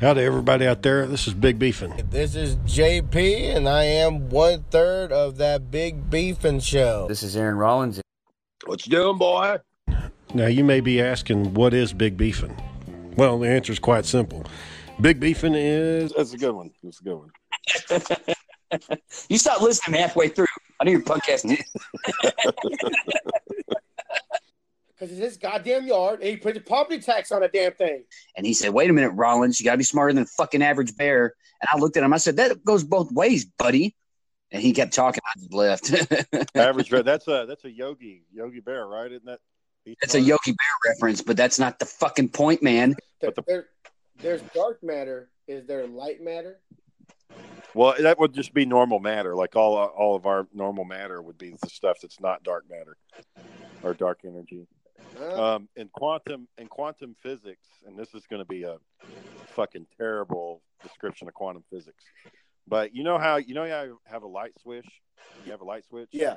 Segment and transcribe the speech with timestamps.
[0.00, 1.06] Howdy, everybody out there.
[1.06, 2.10] This is Big Beefin.
[2.10, 7.06] This is JP, and I am one third of that Big Beefin show.
[7.08, 8.00] This is Aaron Rollins.
[8.66, 9.58] What you doing, boy?
[10.34, 12.60] Now, you may be asking, what is Big Beefin?
[13.16, 14.44] Well, the answer is quite simple.
[15.00, 16.72] Big Beefin is That's a good one.
[16.82, 17.30] That's a good one.
[19.28, 20.46] You stopped listening halfway through.
[20.80, 21.44] I knew your podcast.
[25.04, 28.04] Because it's his goddamn yard, and he put the property tax on a damn thing.
[28.36, 29.60] And he said, "Wait a minute, Rollins.
[29.60, 32.12] You got to be smarter than a fucking average bear." And I looked at him.
[32.14, 33.94] I said, "That goes both ways, buddy."
[34.50, 35.20] And he kept talking.
[35.26, 36.54] I just left.
[36.54, 37.02] Average bear.
[37.02, 39.10] That's a that's a Yogi Yogi Bear, right?
[39.10, 39.40] Isn't that?
[39.84, 42.94] It's a Yogi Bear reference, but that's not the fucking point, man.
[43.20, 43.66] But the- there-
[44.20, 45.28] there's dark matter.
[45.48, 46.60] Is there light matter?
[47.74, 49.34] Well, that would just be normal matter.
[49.34, 52.96] Like all all of our normal matter would be the stuff that's not dark matter
[53.82, 54.66] or dark energy.
[55.18, 55.54] Huh?
[55.54, 58.78] Um, in quantum in quantum physics, and this is going to be a
[59.48, 62.02] fucking terrible description of quantum physics.
[62.66, 64.88] But you know how you know how you have a light switch.
[65.44, 66.08] You have a light switch.
[66.12, 66.36] yeah.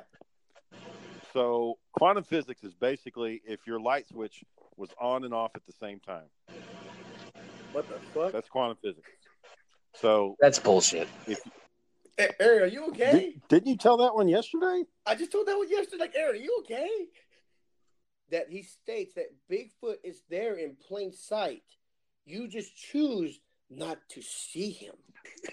[1.32, 4.42] So quantum physics is basically if your light switch
[4.76, 6.24] was on and off at the same time.
[7.72, 8.32] What the fuck?
[8.32, 9.10] That's quantum physics.
[9.94, 11.08] So That's bullshit.
[12.16, 13.12] Hey, Aaron, are you okay?
[13.12, 14.82] Did, didn't you tell that one yesterday?
[15.06, 16.00] I just told that one yesterday.
[16.00, 16.88] Like, Aaron, are you okay?
[18.30, 21.62] That he states that Bigfoot is there in plain sight.
[22.26, 23.40] You just choose
[23.70, 24.94] not to see him.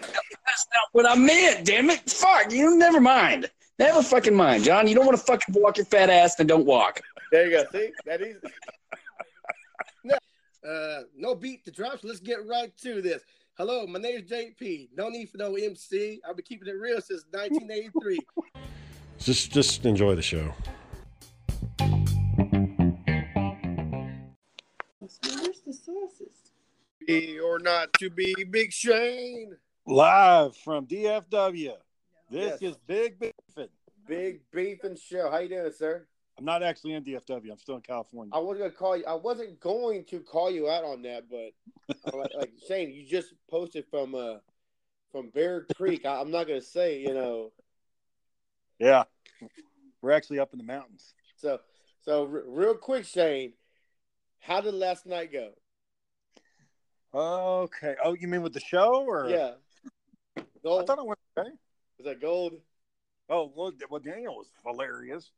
[0.00, 1.66] That's not what I meant.
[1.66, 2.08] Damn it!
[2.08, 2.76] Fuck you.
[2.76, 3.50] Never mind.
[3.78, 4.88] Never fucking mind, John.
[4.88, 7.00] You don't want to fucking walk your fat ass, then don't walk.
[7.30, 7.64] There you go.
[7.72, 8.36] See that is.
[10.04, 10.16] no,
[10.66, 12.04] uh, no beat the drops.
[12.04, 13.22] Let's get right to this.
[13.58, 14.90] Hello, my name is JP.
[14.96, 16.20] No need for no MC.
[16.28, 18.18] I've been keeping it real since 1983.
[19.18, 20.54] just just enjoy the show.
[25.86, 26.52] Where's the sauces?
[27.06, 29.56] be or not to be, Big Shane.
[29.86, 31.74] Live from DFW.
[32.30, 32.72] This Yes.
[32.72, 33.68] is Big Beefin.
[34.06, 35.30] Big Beef and Show.
[35.30, 36.06] How you doing, sir?
[36.38, 37.50] I'm not actually in DFW.
[37.50, 38.34] I'm still in California.
[38.34, 39.04] I was gonna call you.
[39.06, 43.32] I wasn't going to call you out on that, but like, like Shane, you just
[43.48, 44.38] posted from uh
[45.12, 46.04] from Bear Creek.
[46.04, 47.52] I, I'm not gonna say, you know.
[48.78, 49.04] Yeah.
[50.02, 51.14] We're actually up in the mountains.
[51.36, 51.60] So
[52.02, 53.54] so r- real quick, Shane,
[54.40, 55.52] how did last night go?
[57.16, 57.94] Okay.
[58.04, 59.28] Oh, you mean with the show or?
[59.28, 59.52] Yeah.
[60.38, 60.42] I
[60.84, 61.50] thought it went okay.
[61.98, 62.54] Was that gold?
[63.30, 65.30] Oh, well, well, Daniel was hilarious.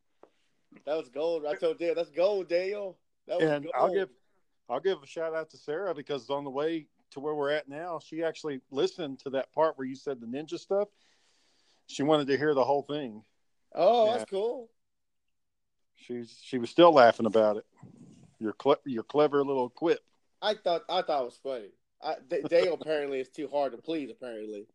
[0.87, 1.45] That was gold.
[1.47, 2.97] I told Dale that's gold, Dale.
[3.27, 3.75] That was and gold.
[3.77, 4.09] I'll give
[4.69, 7.69] I'll give a shout out to Sarah because on the way to where we're at
[7.69, 10.89] now, she actually listened to that part where you said the ninja stuff.
[11.87, 13.23] She wanted to hear the whole thing.
[13.75, 14.19] Oh, Yeah.
[14.19, 14.69] that's cool.
[15.97, 17.67] She's she was still laughing about it.
[18.39, 20.01] Your cle- your clever little quip.
[20.43, 21.71] I thought I thought it was funny.
[22.03, 24.11] I, D- Dale apparently is too hard to please.
[24.11, 24.67] Apparently,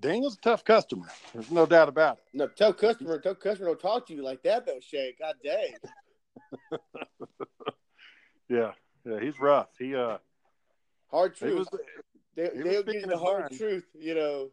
[0.00, 1.06] Daniel's a tough customer.
[1.34, 2.24] There's no doubt about it.
[2.34, 2.48] no.
[2.48, 5.12] tough customer, Tough customer don't talk to you like that though, Shane.
[5.20, 5.74] God dang,
[8.48, 8.72] Yeah,
[9.04, 9.68] yeah, he's rough.
[9.78, 10.18] He uh,
[11.10, 11.58] hard truth.
[11.58, 11.68] was
[12.36, 13.56] they, he was they'll give speaking the hard mind.
[13.58, 13.84] truth.
[13.98, 14.50] You know.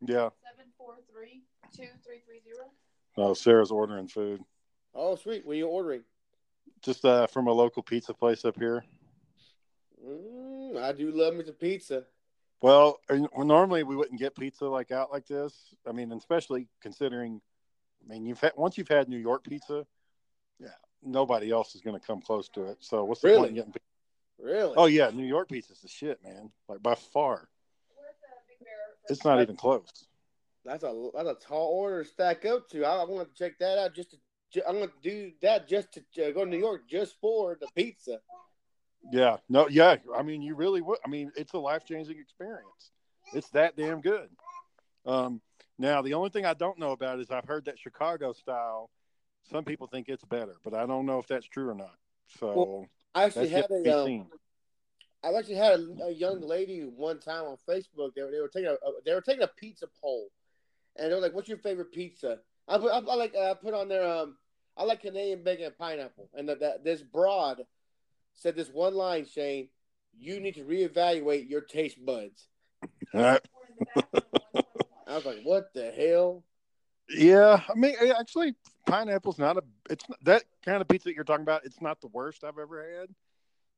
[0.00, 0.28] yeah.
[0.44, 1.42] Seven four three
[1.74, 2.66] two three three zero.
[3.16, 4.40] Oh, Sarah's ordering food
[4.94, 5.46] Oh, sweet.
[5.46, 6.02] What are you ordering?
[6.82, 8.84] just uh from a local pizza place up here.
[10.06, 12.04] Mm, I do love me some pizza.
[12.60, 13.00] Well,
[13.36, 15.74] normally we wouldn't get pizza like out like this.
[15.86, 17.40] I mean, especially considering,
[18.04, 19.84] I mean, you've had once you've had New York pizza,
[20.60, 20.68] yeah,
[21.02, 22.78] nobody else is going to come close to it.
[22.80, 23.38] So what's the Really?
[23.40, 23.72] point in getting?
[23.72, 23.86] Pizza?
[24.38, 24.74] Really?
[24.76, 26.50] Oh yeah, New York pizza's the shit, man.
[26.68, 27.48] Like by far,
[27.96, 28.74] Where's the big bear?
[29.08, 29.88] it's not even close.
[30.64, 32.84] That's a that's a tall order to stack up to.
[32.84, 33.94] I, I want to check that out.
[33.94, 34.14] Just
[34.52, 37.66] to, I'm gonna do that just to uh, go to New York just for the
[37.74, 38.20] pizza.
[39.12, 39.96] Yeah, no, yeah.
[40.16, 40.98] I mean, you really would.
[41.04, 42.90] I mean, it's a life changing experience.
[43.34, 44.30] It's that damn good.
[45.04, 45.42] Um,
[45.78, 48.88] now, the only thing I don't know about is I've heard that Chicago style.
[49.50, 51.94] Some people think it's better, but I don't know if that's true or not.
[52.40, 54.30] So Well, I actually had a um.
[55.22, 58.14] I've actually had a, a young lady one time on Facebook.
[58.16, 60.28] They were, they were taking a, a they were taking a pizza poll,
[60.96, 63.74] and they were like, "What's your favorite pizza?" I put I, I like I put
[63.74, 64.38] on there um
[64.76, 67.62] I like Canadian bacon and pineapple, and that, that this broad
[68.34, 69.68] said this one line, Shane,
[70.18, 72.48] you need to reevaluate your taste buds.
[73.14, 73.48] All right.
[75.06, 76.44] I was like, what the hell?
[77.08, 78.54] Yeah, I mean, actually,
[78.86, 79.62] pineapple's not a.
[79.90, 81.64] It's not, that kind of pizza that you're talking about.
[81.64, 83.08] It's not the worst I've ever had,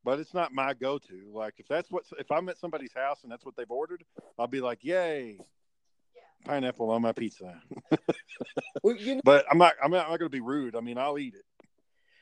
[0.04, 1.30] but it's not my go-to.
[1.32, 4.04] Like, if that's what, if I'm at somebody's house and that's what they've ordered,
[4.38, 5.38] I'll be like, "Yay,
[6.44, 7.60] pineapple on my pizza."
[8.82, 9.74] Well, you know, But I'm not.
[9.82, 10.76] I'm not, I'm not going to be rude.
[10.76, 11.44] I mean, I'll eat it.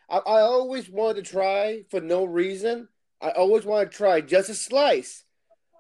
[0.09, 2.89] I, I always wanted to try for no reason.
[3.21, 5.25] I always wanted to try just a slice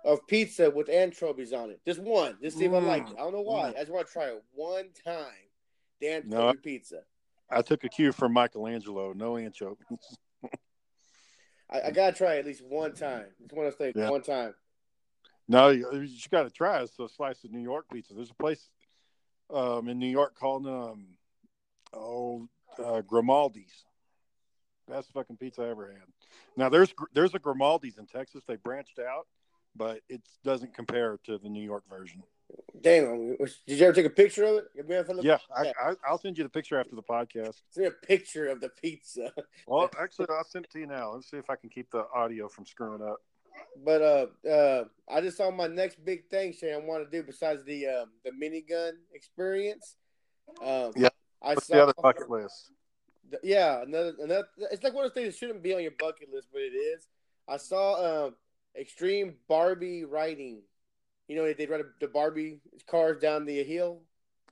[0.04, 1.80] of pizza with anchovies on it.
[1.86, 2.36] Just one.
[2.42, 3.16] Just see if I like it.
[3.16, 3.20] Mm.
[3.20, 3.70] I don't know why.
[3.70, 3.76] Mm.
[3.76, 5.26] I just want to try it one time.
[6.00, 6.54] The anchovy No.
[6.54, 7.02] pizza.
[7.50, 9.12] I took a cue from Michelangelo.
[9.12, 9.86] No anchovies.
[11.70, 13.26] I, I gotta try it at least one time.
[13.40, 14.10] Just want to say Yeah.
[14.10, 14.54] one time.
[15.48, 16.90] No, you, you got to try it.
[16.90, 18.14] So slice of New York pizza.
[18.14, 18.70] There's a place
[19.52, 21.06] um, in New York called um,
[21.92, 22.48] oh
[22.82, 23.84] uh, Grimaldi's.
[24.88, 26.02] Best fucking pizza I ever had.
[26.56, 28.42] Now there's there's a Grimaldi's in Texas.
[28.46, 29.26] They branched out,
[29.76, 32.22] but it doesn't compare to the New York version.
[32.82, 33.36] Damn.
[33.66, 35.24] Did you ever take a picture of it?
[35.24, 37.62] Yeah, I, I, I'll send you the picture after the podcast.
[37.70, 39.32] Send a picture of the pizza.
[39.66, 41.12] Well, actually, I'll send it to you now.
[41.12, 43.18] Let's see if I can keep the audio from screwing up.
[43.84, 46.74] But uh, uh, I just saw my next big thing, Shane.
[46.74, 49.96] I want to do besides the um, the minigun experience.
[50.62, 51.08] Um, Yeah.
[51.40, 51.74] I What's saw.
[51.76, 52.72] the other bucket list?
[53.42, 54.48] Yeah, another another.
[54.70, 56.74] It's like one of those things that shouldn't be on your bucket list, but it
[56.74, 57.06] is.
[57.48, 58.34] I saw um,
[58.78, 60.62] extreme Barbie riding.
[61.28, 64.02] You know, they ride the Barbie cars down the hill.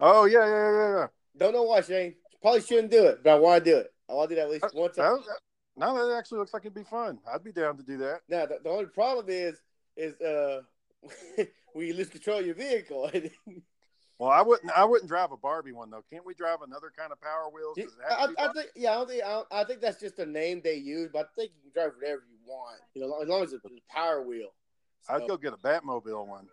[0.01, 1.07] Oh yeah, yeah, yeah, yeah.
[1.37, 2.15] Don't know why, Shane.
[2.41, 3.93] Probably shouldn't do it, but I want to do it.
[4.09, 5.17] I want to do that at least That- time.
[5.27, 5.41] that-
[5.77, 7.19] now that actually looks like it'd be fun.
[7.33, 8.21] I'd be down to do that.
[8.29, 9.63] Now, the, the only problem is,
[9.97, 10.63] is uh,
[11.73, 13.11] when you lose control of your vehicle.
[14.21, 14.71] Well, I wouldn't.
[14.77, 16.05] I wouldn't drive a Barbie one though.
[16.13, 17.75] Can't we drive another kind of Power Wheels?
[17.75, 19.81] Does it have I, to I think, yeah, I, don't think, I, don't- I think
[19.81, 22.81] that's just a name they use, but I think you can drive whatever you want,
[22.93, 24.49] you know, as long as it's a power wheel.
[25.09, 26.47] I'd go get a Batmobile one.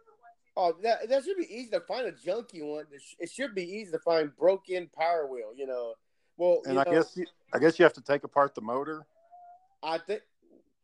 [0.56, 2.86] Oh, that that should be easy to find a junky one.
[3.19, 5.52] It should be easy to find broken power wheel.
[5.54, 5.96] You know,
[6.38, 9.06] well, And I know, guess you, I guess you have to take apart the motor.
[9.84, 10.22] I think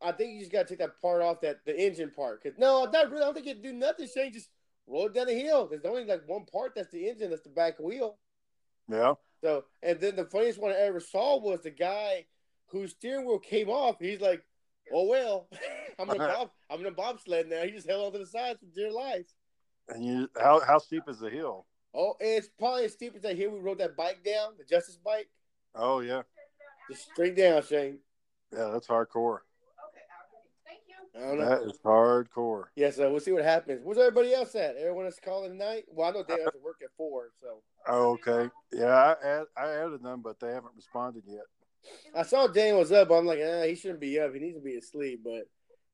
[0.01, 2.43] I think you just gotta take that part off that the engine part.
[2.43, 3.21] Cause no, not really.
[3.21, 4.05] I don't think you do nothing.
[4.13, 4.49] Shane just
[4.87, 5.67] roll it down the hill.
[5.67, 7.29] There's only like one part that's the engine.
[7.29, 8.17] That's the back wheel.
[8.89, 9.13] Yeah.
[9.43, 12.25] So, and then the funniest one I ever saw was the guy
[12.67, 13.97] whose steering wheel came off.
[13.99, 14.43] He's like,
[14.93, 15.49] "Oh well,
[15.99, 18.91] I'm gonna bob, I'm gonna bobsled now." He just held onto the sides for dear
[18.91, 19.25] life.
[19.89, 21.65] And you, how how steep is the hill?
[21.93, 24.97] Oh, it's probably as steep as that hill we rode that bike down, the Justice
[24.97, 25.29] bike,
[25.75, 26.21] Oh yeah,
[26.89, 27.99] just straight down, Shane.
[28.51, 28.69] yeah.
[28.71, 29.39] That's hardcore.
[31.15, 31.49] I don't know.
[31.49, 32.65] That is hardcore.
[32.75, 33.81] Yeah, so we'll see what happens.
[33.83, 34.77] Where's everybody else at?
[34.77, 35.85] Everyone is calling tonight.
[35.87, 38.49] Well, I know they have to work at four, so Oh, okay.
[38.71, 41.43] Yeah, I add, I added them, but they haven't responded yet.
[42.15, 43.09] I saw Daniel was up.
[43.09, 44.33] But I'm like, eh, he shouldn't be up.
[44.33, 45.43] He needs to be asleep, but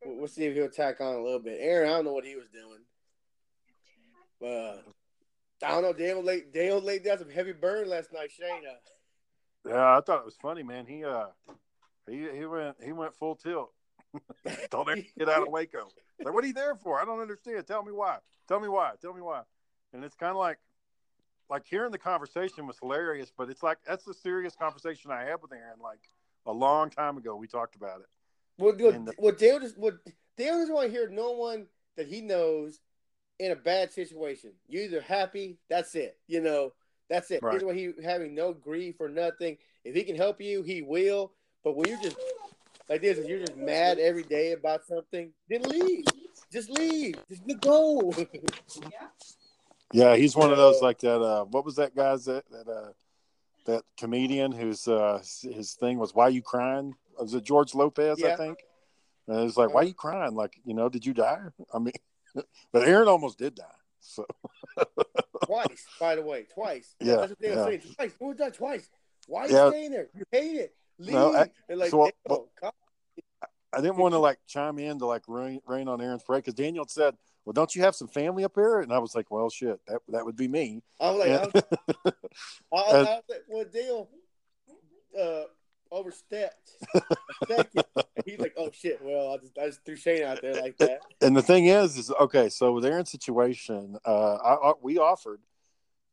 [0.06, 1.58] we'll, see if he'll tack on a little bit.
[1.60, 2.80] Aaron, I don't know what he was doing.
[4.40, 4.86] But
[5.68, 5.94] I don't know.
[5.94, 8.64] Daniel laid Daniel laid down some heavy burn last night, Shane.
[9.68, 10.86] Yeah, I thought it was funny, man.
[10.86, 11.26] He uh,
[12.08, 13.72] he he went he went full tilt.
[14.46, 15.88] Him to get out of Waco.
[16.24, 17.00] Like, what are you there for?
[17.00, 17.66] I don't understand.
[17.68, 18.18] Tell me why.
[18.48, 18.94] Tell me why.
[19.02, 19.42] Tell me why.
[19.94, 20.58] And it's kind of like,
[21.50, 25.42] like hearing the conversation was hilarious, but it's like that's a serious conversation I had
[25.42, 26.10] with Aaron like
[26.46, 27.36] a long time ago.
[27.36, 28.08] We talked about it.
[28.94, 29.96] And uh, the- what Dale just what
[30.38, 31.68] Dale doesn't want to hear no one
[31.98, 32.80] that he knows
[33.40, 34.52] in a bad situation.
[34.68, 36.18] You either happy, that's it.
[36.28, 36.74] You know,
[37.10, 37.42] that's it.
[37.42, 37.56] Right.
[37.56, 39.58] Either way, he having no grief or nothing.
[39.84, 41.32] If he can help you, he will.
[41.64, 42.18] But when you're just
[42.90, 46.06] like this, you're just mad every day about something, then leave.
[46.52, 47.16] Just leave.
[47.30, 48.12] Just go.
[48.18, 48.26] Yeah,
[49.92, 51.22] Yeah, he's one of those like that.
[51.22, 52.92] Uh, what was that guy's that that uh,
[53.66, 58.24] that comedian whose uh, his thing was "Why you crying?" Was it George Lopez?
[58.24, 58.60] I think.
[59.28, 61.42] And it's like, "Why you crying?" Like, you know, did you die?
[61.74, 61.94] I mean,
[62.72, 63.64] but Aaron almost did die.
[64.00, 64.26] So
[65.46, 66.96] twice, by the way, twice.
[67.00, 67.56] Yeah, that's what they yeah.
[67.58, 67.82] were saying.
[67.96, 68.12] Twice.
[68.20, 68.90] Who was that twice?
[69.28, 69.70] Why are you Yeah.
[69.70, 70.08] staying there?
[70.16, 70.76] You hate it.
[71.00, 71.14] Leave.
[71.14, 72.72] No, I- and like, so, well- come-
[73.74, 76.56] I didn't want to like chime in to like rain, rain on Aaron's parade because
[76.56, 79.50] Daniel said, "Well, don't you have some family up here?" And I was like, "Well,
[79.50, 81.46] shit, that that would be me." I was like, I Yeah.
[81.46, 82.14] was,
[82.74, 84.10] I, I, I was like, well, Dale
[85.20, 85.44] uh,
[85.92, 86.72] overstepped.
[87.48, 87.84] Thank you.
[88.26, 89.00] He's like, oh shit.
[89.02, 91.02] Well, I just, I just threw Shane out there like that.
[91.22, 92.50] and the thing is, is okay.
[92.50, 95.42] So with Aaron's situation, uh, I, I, we offered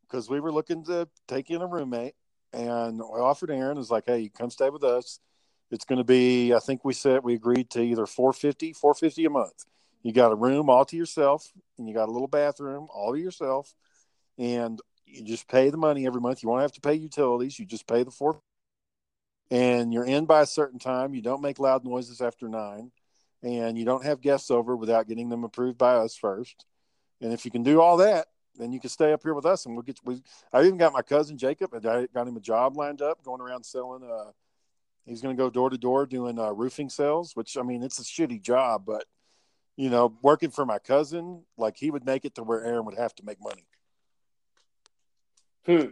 [0.01, 2.15] because we were looking to take in a roommate,
[2.53, 5.19] and we offered Aaron is like, "Hey, you come stay with us.
[5.69, 9.29] It's going to be, I think we said we agreed to either 450, 450 a
[9.29, 9.65] month.
[10.01, 13.19] You got a room all to yourself, and you got a little bathroom all to
[13.19, 13.73] yourself,
[14.37, 16.43] and you just pay the money every month.
[16.43, 17.59] You won't have to pay utilities.
[17.59, 18.39] You just pay the four,
[19.51, 21.13] and you're in by a certain time.
[21.13, 22.91] You don't make loud noises after nine,
[23.43, 26.65] and you don't have guests over without getting them approved by us first.
[27.19, 29.65] And if you can do all that, then you can stay up here with us,
[29.65, 29.99] and we'll get.
[30.05, 30.21] We,
[30.53, 33.41] I even got my cousin Jacob, and I got him a job lined up, going
[33.41, 34.03] around selling.
[34.03, 34.31] Uh,
[35.07, 37.99] he's going to go door to door doing uh, roofing sales, which I mean, it's
[37.99, 39.05] a shitty job, but
[39.75, 42.97] you know, working for my cousin, like he would make it to where Aaron would
[42.97, 43.65] have to make money.
[45.65, 45.89] Hmm.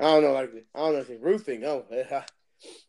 [0.00, 1.64] I don't know, like I don't know, if roofing.
[1.64, 1.84] Oh,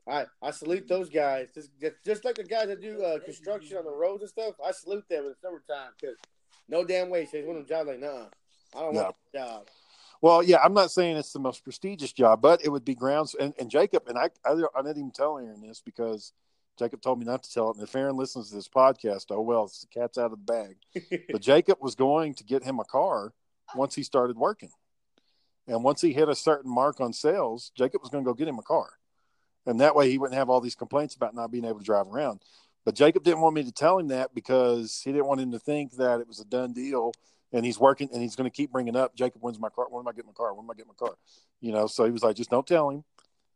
[0.07, 1.49] I I salute those guys.
[1.53, 1.69] Just
[2.03, 4.55] just like the guys that do uh, construction on the roads and stuff.
[4.65, 6.17] I salute them in the summertime because
[6.67, 7.27] No damn way.
[7.29, 8.25] She's one of them jobs like, nah,
[8.75, 9.01] I don't No.
[9.03, 9.67] want that job.
[10.21, 13.35] Well, yeah, I'm not saying it's the most prestigious job, but it would be grounds.
[13.39, 16.33] And, and Jacob and I, I, I didn't even tell Aaron this because
[16.77, 17.77] Jacob told me not to tell it.
[17.77, 20.37] And if Aaron listens to this podcast, oh well, it's the cat's out of the
[20.37, 20.77] bag.
[21.31, 23.33] but Jacob was going to get him a car
[23.75, 24.71] once he started working,
[25.67, 28.47] and once he hit a certain mark on sales, Jacob was going to go get
[28.47, 28.89] him a car,
[29.65, 32.07] and that way he wouldn't have all these complaints about not being able to drive
[32.07, 32.41] around.
[32.83, 35.59] But Jacob didn't want me to tell him that because he didn't want him to
[35.59, 37.13] think that it was a done deal
[37.53, 39.87] and he's working and he's going to keep bringing up Jacob, when's my car?
[39.89, 40.53] When am I getting my car?
[40.53, 41.15] When am I getting my car?
[41.61, 43.03] You know, so he was like, just don't tell him.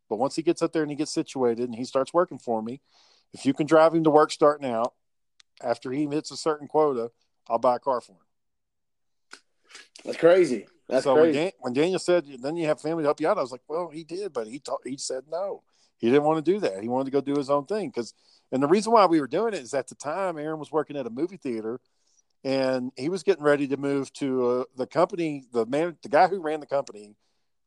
[0.09, 2.61] But once he gets up there and he gets situated and he starts working for
[2.61, 2.81] me,
[3.33, 4.93] if you can drive him to work starting out,
[5.61, 7.11] after he hits a certain quota,
[7.47, 8.19] I'll buy a car for him.
[10.05, 10.67] That's crazy.
[10.87, 11.39] That's so when, crazy.
[11.39, 13.61] Dan, when Daniel said, then you have family to help you out, I was like,
[13.67, 15.63] well, he did, but he ta- he said no.
[15.97, 16.81] He didn't want to do that.
[16.81, 18.13] He wanted to go do his own thing because,
[18.51, 20.95] and the reason why we were doing it is at the time Aaron was working
[20.95, 21.81] at a movie theater,
[22.43, 25.43] and he was getting ready to move to uh, the company.
[25.51, 27.15] The man, the guy who ran the company,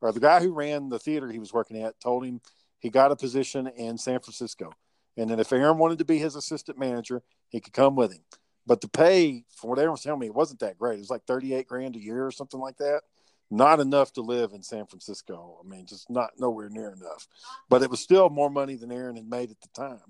[0.01, 2.41] or the guy who ran the theater he was working at, told him
[2.79, 4.73] he got a position in San Francisco,
[5.17, 8.23] and then if Aaron wanted to be his assistant manager, he could come with him.
[8.67, 10.97] But the pay, from what Aaron was telling me, it wasn't that great.
[10.97, 13.03] It was like thirty-eight grand a year or something like that.
[13.51, 15.59] Not enough to live in San Francisco.
[15.63, 17.29] I mean, just not nowhere near enough.
[17.69, 20.01] But it was still more money than Aaron had made at the time.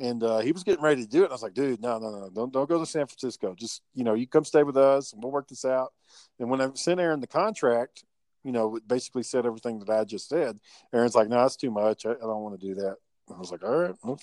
[0.00, 1.24] And uh, he was getting ready to do it.
[1.24, 3.54] And I was like, dude, no, no, no, don't don't go to San Francisco.
[3.54, 5.92] Just you know, you come stay with us, and we'll work this out.
[6.38, 8.04] And when I sent Aaron the contract,
[8.42, 10.58] you know, basically said everything that I just said.
[10.94, 12.06] Aaron's like, no, that's too much.
[12.06, 12.96] I, I don't want to do that.
[13.34, 14.18] I was like, all right, well,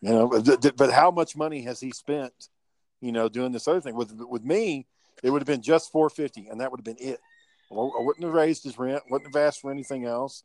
[0.00, 2.32] you know, but, but how much money has he spent,
[3.00, 4.86] you know, doing this other thing with with me?
[5.22, 7.18] It would have been just four fifty, and that would have been it.
[7.72, 10.44] I wouldn't have raised his rent, wouldn't have asked for anything else,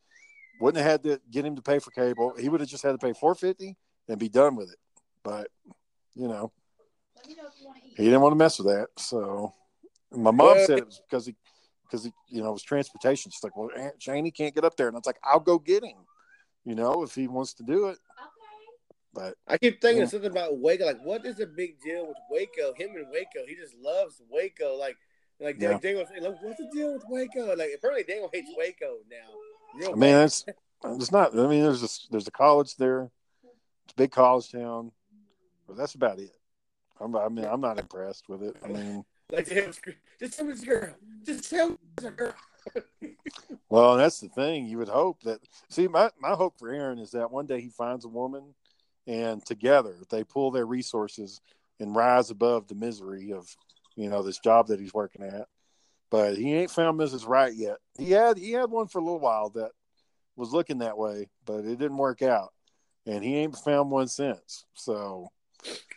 [0.59, 2.33] wouldn't have had to get him to pay for cable.
[2.39, 3.77] He would have just had to pay four fifty
[4.09, 4.77] and be done with it.
[5.23, 5.47] But
[6.15, 6.51] you know,
[7.15, 7.93] Let me know if you want to eat.
[7.97, 8.87] he didn't want to mess with that.
[8.97, 9.53] So
[10.11, 11.35] my mom Well- said it was because he
[11.83, 13.31] because he you know it was transportation.
[13.31, 15.57] She's like, well, Aunt Janie can't get up there, and I was like, I'll go
[15.57, 16.05] get him.
[16.65, 17.97] You know, if he wants to do it.
[19.13, 20.85] But I keep thinking something about Waco.
[20.85, 22.73] Like, what is the big deal with Waco?
[22.75, 23.43] Him and Waco.
[23.47, 24.75] He just loves Waco.
[24.75, 24.95] Like,
[25.39, 25.79] like Yeah.
[25.79, 27.55] Daniel was like, what's the deal with Waco?
[27.55, 29.79] Like, apparently Daniel hates Waco now.
[29.79, 30.45] Real I mean, it's
[30.83, 31.37] it's not.
[31.37, 33.09] I mean, there's a there's a college there.
[33.89, 34.91] It's a big college town,
[35.67, 36.29] but that's about it.
[36.99, 38.55] I'm, I mean, I'm not impressed with it.
[38.63, 39.73] I mean, like him,
[40.19, 40.95] just tell me it's a girl.
[41.25, 42.33] Just tell me it's a girl.
[43.69, 44.67] well, that's the thing.
[44.67, 45.39] You would hope that.
[45.69, 48.53] See, my my hope for Aaron is that one day he finds a woman,
[49.07, 51.41] and together they pull their resources
[51.79, 53.47] and rise above the misery of,
[53.95, 55.47] you know, this job that he's working at.
[56.11, 57.27] But he ain't found Mrs.
[57.27, 57.77] Right yet.
[57.97, 59.71] He had he had one for a little while that
[60.35, 62.53] was looking that way, but it didn't work out,
[63.09, 64.65] and he ain't found one since.
[64.73, 65.31] So.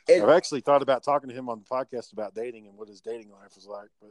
[0.09, 2.89] And- I've actually thought about talking to him on the podcast about dating and what
[2.89, 4.11] his dating life was like, but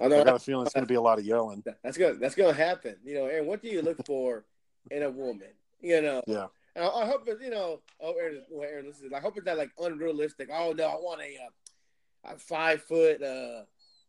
[0.00, 1.62] I I know got a feeling it's going to be a lot of yelling.
[1.82, 2.96] that's gonna that's gonna happen.
[3.04, 4.44] You know, Aaron, what do you look for
[4.90, 5.52] in a woman?
[5.80, 6.46] You know, Yeah.
[6.74, 7.80] And I, I hope it's you know.
[8.00, 9.12] Oh, Aaron, well, Aaron, listen.
[9.14, 10.48] I hope it's not like unrealistic.
[10.52, 13.62] Oh no, I want a uh, a five foot uh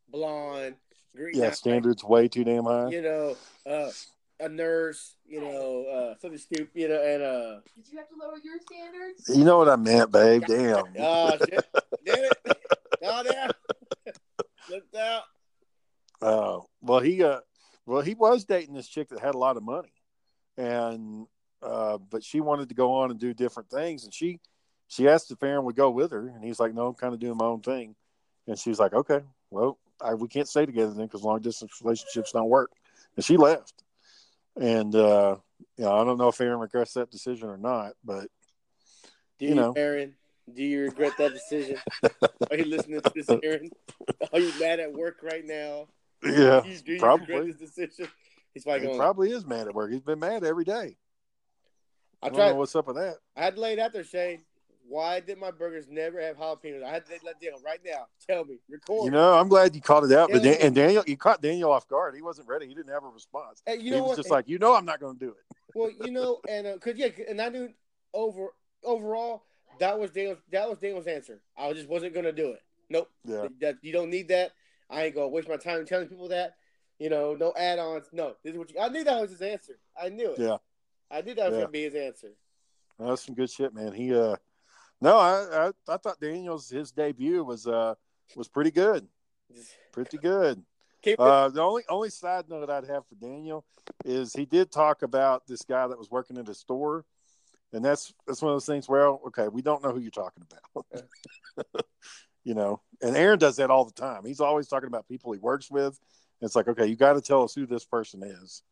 [0.10, 0.76] blonde
[1.16, 1.36] green.
[1.36, 2.90] Yeah, standards way too damn high.
[2.90, 3.38] You know,
[3.70, 3.92] uh,
[4.40, 5.16] a nurse.
[5.26, 6.70] You know, uh, something stupid.
[6.74, 9.30] You know, and uh, Did you have to lower your standards?
[9.30, 10.44] You know what I meant, babe.
[10.48, 10.86] Damn.
[11.00, 11.66] oh shit,
[12.06, 12.58] damn it,
[13.04, 13.52] oh damn,
[14.68, 15.24] slipped out.
[16.22, 17.40] Oh, well, he uh,
[17.86, 19.94] well, he was dating this chick that had a lot of money,
[20.58, 21.28] and
[21.62, 24.40] uh, but she wanted to go on and do different things, and she
[24.88, 27.20] she asked if Aaron would go with her, and he's like, no, I'm kind of
[27.20, 27.96] doing my own thing,
[28.48, 32.32] and she's like, okay, well, I, we can't stay together then because long distance relationships
[32.32, 32.72] don't work,
[33.16, 33.83] and she left,
[34.60, 35.38] and uh,
[35.78, 38.28] you know, I don't know if Aaron regrets that decision or not, but
[39.40, 39.74] Do You you, know.
[39.76, 40.16] Aaron?
[40.54, 41.78] Do you regret that decision?
[42.52, 43.70] Are you listening to this, Aaron?
[44.34, 45.88] Are you mad at work right now?
[46.24, 47.54] yeah, Do you, do you probably.
[47.54, 48.08] decision?
[48.54, 49.00] He's probably He going.
[49.00, 49.92] probably is mad at work.
[49.92, 50.98] He's been mad every day.
[52.22, 52.52] I I don't know tried.
[52.58, 53.16] what's up with that.
[53.36, 54.44] I had to lay it out there, Shane.
[54.88, 56.84] Why did my burgers never have jalapenos?
[56.84, 58.08] I had to let Daniel right now.
[58.28, 59.06] Tell me, record.
[59.06, 61.72] You know, I'm glad you called it out, but Dan- and Daniel, you caught Daniel
[61.72, 62.16] off guard.
[62.16, 62.68] He wasn't ready.
[62.68, 63.62] He didn't have a response.
[63.66, 64.16] Hey, you he know was what?
[64.18, 65.58] just like, you know, I'm not going to do it.
[65.76, 67.70] well, you know, and uh, cause yeah, and I knew
[68.14, 68.50] over
[68.84, 69.44] overall
[69.80, 71.40] that was Daniel's that was Daniel's answer.
[71.58, 72.62] I just wasn't gonna do it.
[72.90, 73.10] Nope.
[73.26, 74.52] Yeah, That you don't need that.
[74.90, 76.56] I ain't gonna waste my time telling people that.
[77.00, 78.06] You know, no add-ons.
[78.14, 78.80] No, this is what you.
[78.80, 79.80] I knew that was his answer.
[80.00, 80.40] I knew it.
[80.40, 80.58] Yeah.
[81.10, 81.62] I knew that was Yeah.
[81.62, 82.34] gonna be his answer.
[83.00, 83.94] that's some good shit, man.
[83.94, 84.36] He, uh,
[85.04, 87.96] no, I, I, I thought Daniel's his debut was, uh,
[88.36, 89.08] was pretty good,
[89.92, 90.64] pretty good.
[91.20, 93.66] Uh, the only only side note I'd have for Daniel
[94.06, 97.04] is he did talk about this guy that was working at a store,
[97.74, 98.88] and that's that's one of those things.
[98.88, 100.86] Well, okay, we don't know who you're talking about,
[102.46, 104.26] You know, and Aaron does that all the time.
[104.26, 106.00] He's always talking about people he works with.
[106.42, 108.64] It's like, okay, you got to tell us who this person is,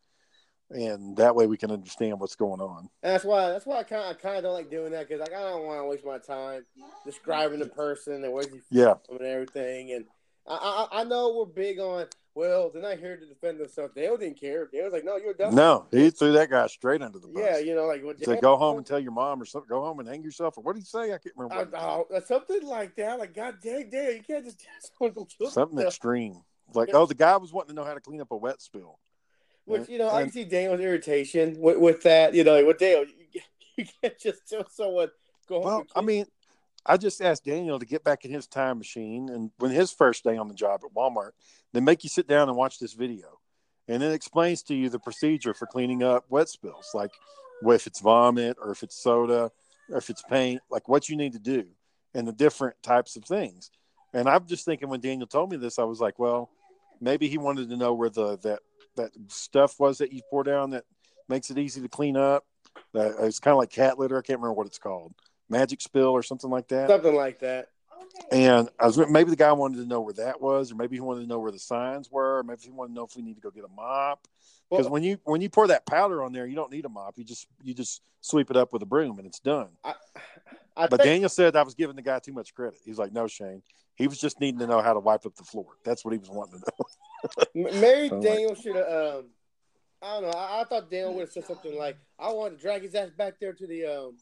[0.74, 2.90] and that way we can understand what's going on.
[3.04, 5.08] And that's why that's why I kind of I kind of don't like doing that
[5.08, 6.66] because like I don't want to waste my time
[7.06, 9.92] describing the person and where he Yeah, from and everything.
[9.92, 10.06] And
[10.48, 13.94] I, I I know we're big on well they're not here to defend themselves.
[13.94, 14.68] Dale didn't care.
[14.72, 15.54] Dale was like, no, you're dumb.
[15.56, 17.44] no, he threw that guy straight under the bus.
[17.44, 19.70] Yeah, you know, like what said, "Go home and tell your mom or something.
[19.70, 21.13] Go home and hang yourself." Or what did he say?
[21.13, 21.78] I can't remember.
[21.78, 23.20] I, oh, something like that.
[23.20, 24.66] Like, God dang, Dale, you can't just
[24.98, 25.50] tell go kill.
[25.50, 26.42] Something extreme.
[26.74, 28.98] Like, oh, the guy was wanting to know how to clean up a wet spill.
[29.72, 32.34] Which you know, I can And- see Daniel's irritation with, with that.
[32.34, 33.42] You know, like with Dale, you,
[33.78, 35.10] you can't just tell someone
[35.48, 35.60] go.
[35.62, 36.25] Well, and I mean,
[36.86, 40.24] I just asked Daniel to get back in his time machine, and when his first
[40.24, 41.32] day on the job at Walmart,
[41.74, 43.40] they make you sit down and watch this video,
[43.88, 47.12] and it explains to you the procedure for cleaning up wet spills, like
[47.63, 49.51] if it's vomit or if it's soda
[49.90, 51.66] or if it's paint, like what you need to do,
[52.13, 53.70] and the different types of things.
[54.13, 56.50] And I'm just thinking when Daniel told me this, I was like, well,
[57.00, 58.60] maybe he wanted to know where the that
[58.95, 60.83] that stuff was that you pour down that
[61.29, 62.45] makes it easy to clean up.
[62.93, 64.17] That it's kind of like cat litter.
[64.17, 65.13] I can't remember what it's called
[65.50, 66.89] magic spill or something like that.
[66.89, 67.67] something like that.
[68.31, 71.01] And I was maybe the guy wanted to know where that was, or maybe he
[71.01, 73.21] wanted to know where the signs were, or maybe he wanted to know if we
[73.21, 74.27] need to go get a mop.
[74.69, 76.89] Because Well- when you when you pour that powder on there, you don't need a
[76.89, 77.17] mop.
[77.17, 79.69] You just you just sweep it up with a broom and it's done.
[79.83, 79.93] I,
[80.77, 82.79] I But think, Daniel said I was giving the guy too much credit.
[82.86, 83.62] He's like, no, Shane.
[83.95, 85.67] He was just needing to know how to wipe up the floor.
[85.83, 86.86] That's what he was wanting to know.
[87.56, 88.88] M- Maybe So, like- Daniel should have.
[88.88, 89.25] Um,
[90.04, 90.38] I don't know.
[90.38, 93.12] I, I thought Daniel would have said something like, "I want to drag his ass
[93.12, 94.18] back there to the um,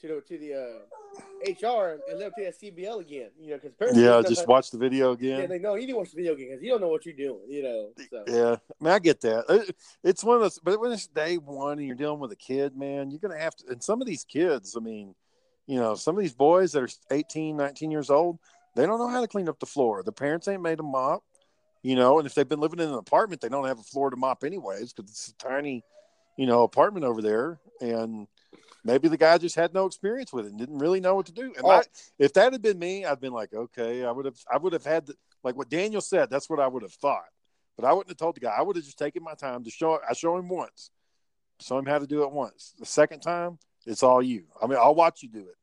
[0.00, 3.58] to the to the uh, HR and let him play that CBL again." You know,
[3.62, 5.48] because Yeah, just watch the video Yeah, again.
[5.50, 7.42] they know he didn't watch the video again because you don't know what you're doing.
[7.48, 9.44] You know, so Yeah, I mean, I get that.
[9.48, 12.36] It- It's one of those, but when it's day one and you're dealing with a
[12.36, 13.68] kid, man, you're going to have to.
[13.68, 15.14] And some of these kids, I mean,
[15.68, 18.40] you know, some of these boys that are 18, 19 years old,
[18.74, 20.02] they don't know how to clean up the floor.
[20.02, 21.22] The parents ain't made a mop,
[21.82, 24.10] you know, and if they've been living in an apartment, they don't have a floor
[24.10, 25.84] to mop anyways because it's a tiny,
[26.36, 27.58] you know, apartment over there.
[27.80, 28.26] And
[28.84, 31.32] maybe the guy just had no experience with it and didn't really know what to
[31.32, 31.52] do.
[31.56, 31.70] And Oh.
[31.70, 31.82] I,
[32.18, 34.84] if that had been me, I'd been like, okay, I would have, I would have
[34.84, 36.28] had the, like what Daniel said.
[36.30, 37.24] That's what I would have thought.
[37.76, 38.54] But I wouldn't have told the guy.
[38.56, 39.98] I would have just taken my time to show.
[40.06, 40.90] I show him once,
[41.60, 42.74] show him how to do it once.
[42.78, 44.44] The second time, it's all you.
[44.62, 45.56] I mean, I'll watch you do it.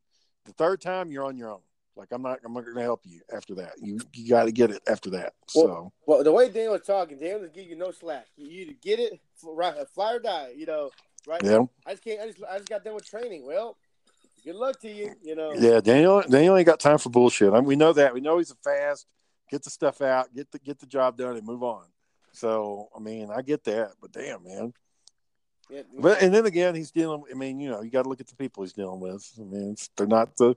[0.46, 1.60] The third time, you're on your own.
[1.98, 2.38] Like I'm not.
[2.44, 3.72] I'm not going to help you after that.
[3.82, 5.34] You you got to get it after that.
[5.48, 8.26] So well, the way Daniel was talking, Daniel was giving you no slack.
[8.36, 10.52] You either get it, right, fly or die.
[10.56, 10.90] You know,
[11.26, 11.42] right?
[11.42, 12.20] yeah, I just can't.
[12.20, 13.44] I just, I just got done with training.
[13.44, 13.76] Well,
[14.44, 15.12] good luck to you.
[15.24, 15.52] You know.
[15.54, 15.80] yeah.
[15.80, 17.52] Daniel Daniel ain't got time for bullshit.
[17.52, 18.14] I mean, we know that.
[18.14, 19.06] We know he's a fast.
[19.50, 20.32] Get the stuff out.
[20.32, 21.84] Get the get the job done and move on.
[22.30, 23.94] So I mean, I get that.
[24.00, 24.72] But damn, man.
[25.68, 27.24] Yeah, But and then again, he's dealing.
[27.28, 29.28] I mean, you know, you got to look at the people he's dealing with.
[29.38, 30.54] I mean, it's, they're not the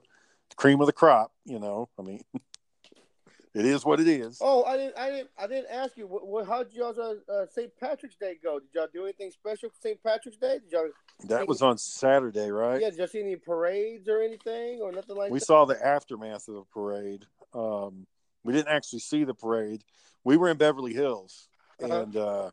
[0.56, 1.32] cream of the crop.
[1.44, 2.22] You know, I mean,
[3.54, 4.38] it is what it is.
[4.40, 6.06] Oh, I didn't, I didn't, I didn't ask you.
[6.06, 7.70] What, what how did y'all's uh, uh, St.
[7.78, 8.58] Patrick's Day go?
[8.60, 10.02] Did y'all do anything special for St.
[10.02, 10.58] Patrick's Day?
[10.60, 10.88] Did y'all,
[11.28, 12.80] That was on Saturday, right?
[12.80, 15.32] yeah, did y'all see any parades or anything or nothing like that?
[15.32, 15.46] we that?
[15.46, 17.24] saw the aftermath of the parade.
[17.54, 18.06] Um,
[18.44, 19.84] we didn't actually see the parade.
[20.24, 21.48] We were in Beverly Hills,
[21.82, 22.02] Uh-huh.
[22.02, 22.50] and uh,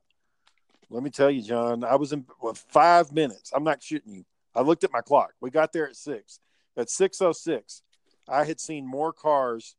[0.89, 3.51] let me tell you, John, I was in well, five minutes.
[3.53, 4.25] I'm not shooting you.
[4.55, 5.33] I looked at my clock.
[5.39, 6.39] We got there at six.
[6.75, 7.83] At six oh six,
[8.29, 9.75] I had seen more cars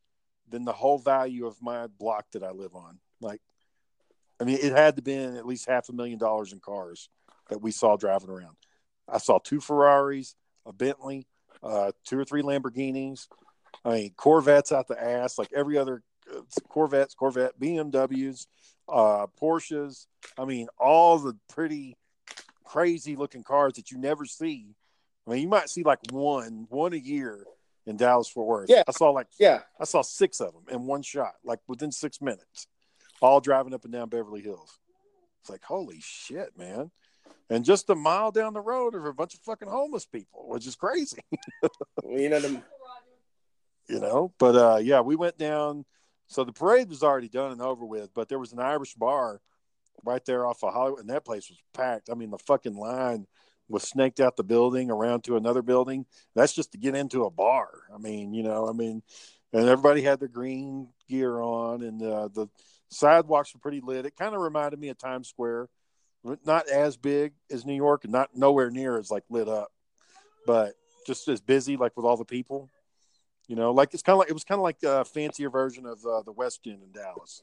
[0.49, 2.99] than the whole value of my block that I live on.
[3.21, 3.41] Like,
[4.41, 7.09] I mean, it had to be at least half a million dollars in cars
[7.49, 8.57] that we saw driving around.
[9.09, 10.35] I saw two Ferraris,
[10.67, 11.27] a Bentley,
[11.63, 13.29] uh, two or three Lamborghinis.
[13.85, 16.03] I mean, Corvettes out the ass, like every other
[16.35, 18.47] uh, Corvettes, Corvette, BMWs,
[18.89, 20.07] uh, Porsches.
[20.39, 21.97] I mean, all the pretty
[22.65, 24.75] crazy looking cars that you never see.
[25.27, 27.45] I mean, you might see like one, one a year
[27.90, 28.70] in Dallas Fort Worth.
[28.70, 28.85] Yeah.
[28.88, 32.22] I saw like Yeah, I saw six of them in one shot, like within six
[32.22, 32.68] minutes,
[33.20, 34.79] all driving up and down Beverly Hills.
[35.40, 36.90] It's like, holy shit, man.
[37.50, 40.66] And just a mile down the road are a bunch of fucking homeless people, which
[40.66, 41.18] is crazy,
[42.09, 42.62] you know the
[43.88, 44.33] you know.
[44.38, 45.85] But uh, yeah, we went down.
[46.29, 49.40] So the parade was already done and over with, but there was an Irish bar
[50.05, 52.09] right there off of Hollywood, and that place was packed.
[52.09, 53.26] I mean, the fucking line
[53.71, 56.05] was snaked out the building around to another building.
[56.35, 57.69] That's just to get into a bar.
[57.95, 59.03] I mean, you know, I mean,
[59.53, 62.49] and everybody had their green gear on, and uh, the
[62.91, 64.07] sidewalks were pretty lit.
[64.07, 65.69] It kind of reminded me of Times Square,
[66.45, 69.73] not as big as New York, and not nowhere near as like lit up,
[70.47, 70.75] but
[71.07, 72.69] just as busy, like with all the people.
[73.49, 75.85] You know, like it's kind of like it was kind of like a fancier version
[75.87, 77.43] of uh, the West End in Dallas.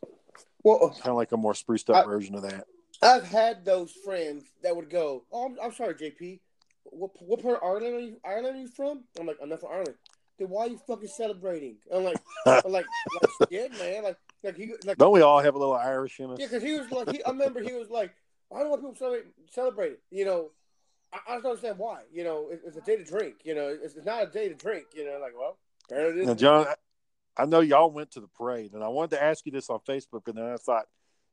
[0.63, 2.65] well, Kind of like a more spruced up I- version of that.
[3.01, 6.39] I've had those friends that would go, "Oh, I'm, I'm sorry, JP.
[6.83, 8.17] What, what part of Ireland are you?
[8.25, 9.95] Ireland are you from?" I'm like, "I'm not from Ireland."
[10.37, 11.77] then why are you fucking celebrating?
[11.93, 12.85] I'm like, I'm like,
[13.21, 14.03] like shit, man.
[14.03, 16.39] Like, like he, like, Don't we all have a little Irish in us?
[16.39, 18.13] yeah, because he was like, he, I remember he was like,
[18.53, 20.01] I don't want people to celebrate, celebrate it.
[20.11, 20.51] You know,
[21.11, 22.01] I, I just don't understand why.
[22.11, 23.35] You know, it, it's a day to drink.
[23.43, 24.87] You know, it's, it's not a day to drink.
[24.95, 25.57] You know, like, well,
[25.89, 26.33] apparently it Now.
[26.35, 26.67] John,
[27.35, 29.79] I know y'all went to the parade, and I wanted to ask you this on
[29.87, 30.85] Facebook, and then I thought,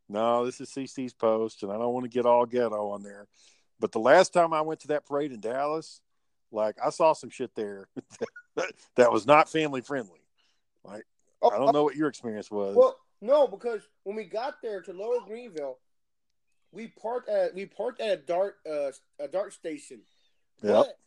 [0.09, 3.27] no, this is CC's post, and I don't want to get all ghetto on there.
[3.81, 6.01] But the last time I went to that parade in Dallas,
[6.53, 7.88] like I saw some shit there
[8.97, 10.21] that was not family friendly.
[10.85, 11.05] Like
[11.45, 12.75] Oh, I don't know what your experience was.
[12.75, 15.79] Well, no, because when we got there to Lower Greenville,
[16.73, 20.01] we parked at we parked at a dart uh, a dart station.
[20.62, 20.99] But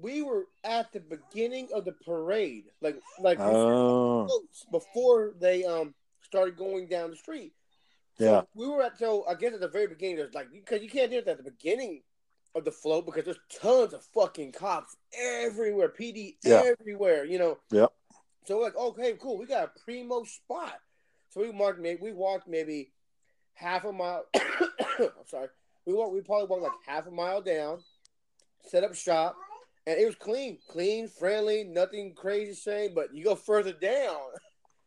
[0.00, 4.28] we were at the beginning of the parade, like like Oh,
[4.72, 7.52] before they um started going down the street.
[8.18, 10.16] So yeah, we were at so I guess at the very beginning.
[10.16, 12.02] There's like because you can't do it at the beginning
[12.54, 16.62] of the float because there's tons of fucking cops everywhere, PD Yeah.
[16.78, 17.24] everywhere.
[17.24, 17.58] You know.
[17.70, 17.92] Yep.
[18.46, 19.38] So we're like, okay, cool.
[19.38, 20.78] We got a primo spot.
[21.30, 22.92] So we marked maybe we walked maybe
[23.54, 24.24] half a mile.
[24.34, 25.48] I'm sorry.
[25.86, 26.12] We walked.
[26.12, 27.78] We probably walked like half a mile down,
[28.68, 29.36] set up shop,
[29.86, 32.92] and it was clean, clean, friendly, nothing crazy saying.
[32.94, 34.18] But you go further down,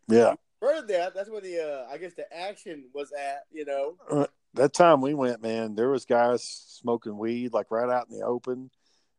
[0.08, 0.36] yeah.
[0.60, 1.12] Further down.
[1.16, 3.46] That's where the uh, I guess the action was at.
[3.52, 4.28] You know.
[4.54, 8.26] That time we went, man, there was guys smoking weed like right out in the
[8.26, 8.72] open.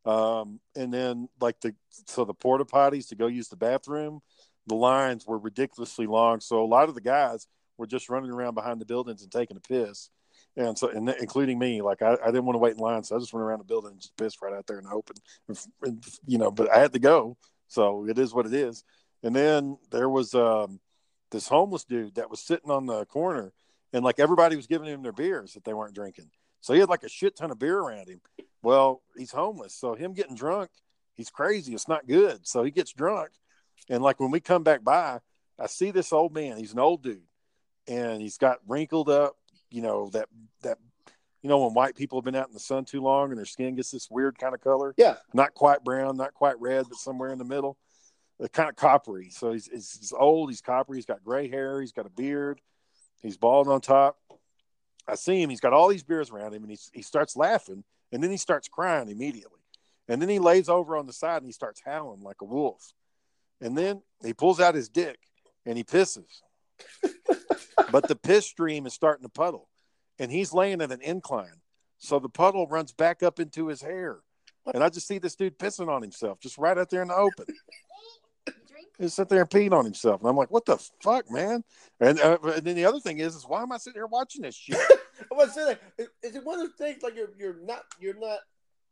[0.07, 1.75] Um, and then like the
[2.07, 4.21] so the porta potties to go use the bathroom,
[4.67, 6.41] the lines were ridiculously long.
[6.41, 7.47] So a lot of the guys
[7.77, 10.11] were just running around behind the buildings and taking a piss.
[10.57, 13.17] And so, and including me, like I, I didn't want to wait in line, so
[13.17, 15.17] I just went around the building and just pissed right out there in the open,
[15.83, 16.51] and, you know.
[16.51, 17.37] But I had to go,
[17.69, 18.83] so it is what it is.
[19.23, 20.81] And then there was um,
[21.31, 23.53] this homeless dude that was sitting on the corner,
[23.93, 26.31] and like everybody was giving him their beers that they weren't drinking.
[26.61, 28.21] So he had like a shit ton of beer around him.
[28.63, 30.71] Well, he's homeless, so him getting drunk,
[31.15, 31.75] he's crazy.
[31.75, 32.47] It's not good.
[32.47, 33.31] So he gets drunk,
[33.89, 35.21] and like when we come back by,
[35.59, 36.57] I see this old man.
[36.57, 37.23] He's an old dude,
[37.87, 39.37] and he's got wrinkled up.
[39.71, 40.29] You know that
[40.63, 40.79] that
[41.43, 43.45] you know when white people have been out in the sun too long and their
[43.45, 44.95] skin gets this weird kind of color.
[44.97, 45.17] Yeah.
[45.33, 47.77] Not quite brown, not quite red, but somewhere in the middle.
[48.53, 49.31] Kind of coppery.
[49.31, 50.51] So he's, he's he's old.
[50.51, 50.99] He's coppery.
[50.99, 51.81] He's got gray hair.
[51.81, 52.61] He's got a beard.
[53.23, 54.19] He's bald on top.
[55.09, 55.51] I see him.
[55.51, 58.37] He's got all these beers around him, and he he starts laughing, and then he
[58.37, 59.61] starts crying immediately,
[60.09, 62.93] and then he lays over on the side and he starts howling like a wolf,
[63.61, 65.19] and then he pulls out his dick
[65.65, 66.43] and he pisses,
[67.91, 69.69] but the piss stream is starting to puddle,
[70.19, 71.61] and he's laying at an incline,
[71.99, 74.21] so the puddle runs back up into his hair,
[74.73, 77.17] and I just see this dude pissing on himself just right out there in the
[77.17, 77.47] open.
[78.99, 79.11] Drink.
[79.11, 81.65] He sit there and peeing on himself, and I'm like, "What the fuck, man?"
[82.01, 84.43] And, uh, and then the other thing is, is why am I sitting here watching
[84.43, 84.79] this shit?
[85.31, 85.81] I'm gonna say that.
[85.99, 88.39] Is, is it one of those things like you're you're not you're not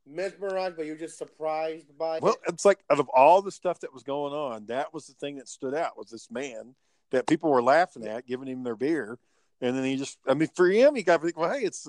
[0.07, 2.53] mesmerized, but you're just surprised by Well, it?
[2.53, 5.37] it's like out of all the stuff that was going on, that was the thing
[5.37, 6.75] that stood out was this man
[7.11, 9.19] that people were laughing at, giving him their beer,
[9.61, 11.87] and then he just, I mean, for him, he got to think, well, hey, it's,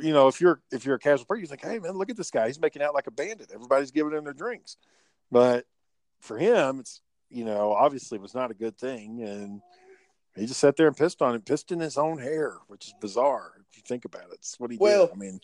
[0.00, 2.16] you know, if you're if you're a casual person, you think, hey, man, look at
[2.16, 3.50] this guy, he's making out like a bandit.
[3.52, 4.76] Everybody's giving him their drinks,
[5.32, 5.64] but
[6.20, 9.60] for him, it's, you know, obviously was not a good thing, and
[10.36, 12.94] he just sat there and pissed on him, pissed in his own hair, which is
[13.00, 14.34] bizarre if you think about it.
[14.34, 15.14] It's what he Well- did.
[15.14, 15.40] I mean.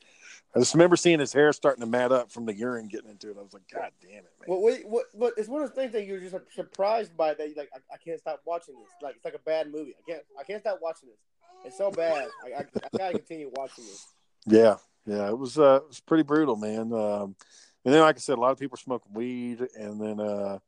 [0.53, 3.31] I just remember seeing his hair starting to mat up from the urine getting into
[3.31, 3.37] it.
[3.39, 4.49] I was like, God damn it, man.
[4.49, 5.05] Well, wait, what?
[5.17, 7.47] But it's one of those things that you're just surprised by that.
[7.47, 8.89] You're like, I, I can't stop watching this.
[9.01, 9.95] Like it's like a bad movie.
[9.97, 10.23] I can't.
[10.41, 11.19] I can't stop watching this.
[11.67, 12.29] It's so bad.
[12.45, 14.05] I, I, I gotta continue watching this.
[14.45, 16.93] Yeah, yeah, it was uh, it was pretty brutal, man.
[16.93, 17.37] Um,
[17.85, 20.59] and then, like I said, a lot of people smoking weed, and then uh,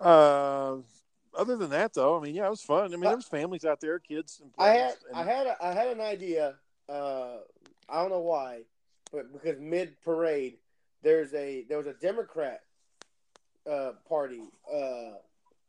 [0.00, 0.76] uh,
[1.36, 2.86] other than that, though, I mean, yeah, it was fun.
[2.86, 4.40] I mean, there was families out there, kids.
[4.42, 6.54] And I had, and- I had, a, I had an idea.
[6.88, 7.38] Uh,
[7.88, 8.62] I don't know why,
[9.12, 10.58] but because mid parade,
[11.02, 12.60] there's a there was a Democrat
[13.70, 14.40] uh party
[14.74, 15.12] uh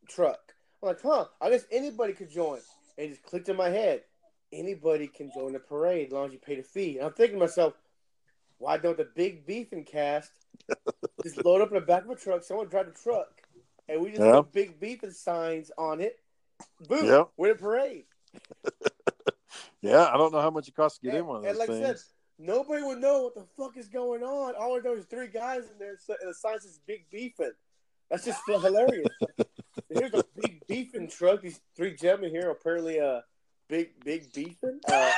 [0.07, 0.39] truck.
[0.81, 1.25] I'm like, huh?
[1.41, 2.59] I guess anybody could join.
[2.97, 4.03] And it just clicked in my head.
[4.51, 6.97] Anybody can join the parade as long as you pay the fee.
[6.97, 7.73] And I'm thinking to myself,
[8.57, 10.31] why don't the big beefing cast
[11.23, 12.43] just load up in the back of a truck?
[12.43, 13.41] Someone drive the truck,
[13.89, 14.35] and we just Yeah.
[14.41, 16.17] put big beefing signs on it.
[16.87, 17.05] Boom!
[17.07, 17.23] Yeah.
[17.37, 18.05] We're in a parade.
[19.81, 21.51] yeah, I don't know how much it costs to get and, in one of and
[21.53, 21.87] those like I things.
[22.37, 24.55] said, nobody would know what the fuck is going on.
[24.55, 27.51] All I know is three guys in there, and the sign says "Big Beefing."
[28.09, 29.07] That's just hilarious.
[29.89, 31.41] Here's a big beefing truck.
[31.41, 33.21] These three gentlemen here are apparently uh
[33.67, 34.79] big big beefing.
[34.87, 35.11] Uh,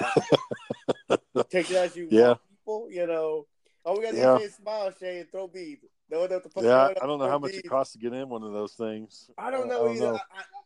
[1.50, 2.28] take it as you Yeah.
[2.30, 2.88] want, people.
[2.92, 3.48] You know,
[3.84, 4.38] all we got to Yeah.
[4.38, 5.80] do is smile, Shay, and throw beef.
[6.12, 6.64] No one know what the fuck.
[6.64, 9.30] yeah, I don't know how much it costs to get in one of those things.
[9.38, 10.12] I don't I know don't either.
[10.12, 10.20] know.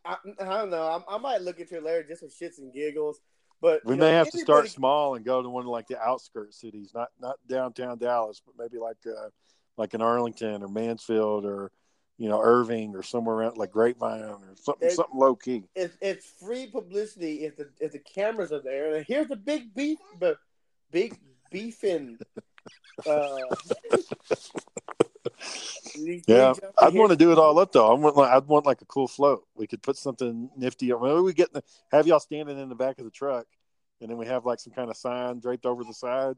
[0.04, 1.04] I, I, I, I don't know.
[1.08, 3.20] I, I might look into it later just for shits and giggles.
[3.62, 6.00] But We may know, have to start small and go to one of like the
[6.00, 9.30] outskirts cities, not not downtown Dallas, but maybe like uh,
[9.76, 11.70] like in Arlington or Mansfield or
[12.18, 15.64] you know, Irving or somewhere around like Grapevine or something something low key.
[15.74, 18.96] It's it's free publicity if the if the cameras are there.
[18.96, 20.36] And here's the big beef, the
[20.90, 21.16] big
[21.50, 22.18] beefing.
[23.06, 23.36] Uh,
[26.26, 27.90] Yeah, I'd want to do it all up though.
[27.90, 29.44] I want like I'd want like a cool float.
[29.54, 30.92] We could put something nifty.
[30.92, 33.46] Maybe we get the, have y'all standing in the back of the truck,
[34.00, 36.36] and then we have like some kind of sign draped over the side,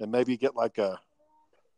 [0.00, 0.98] and maybe get like a,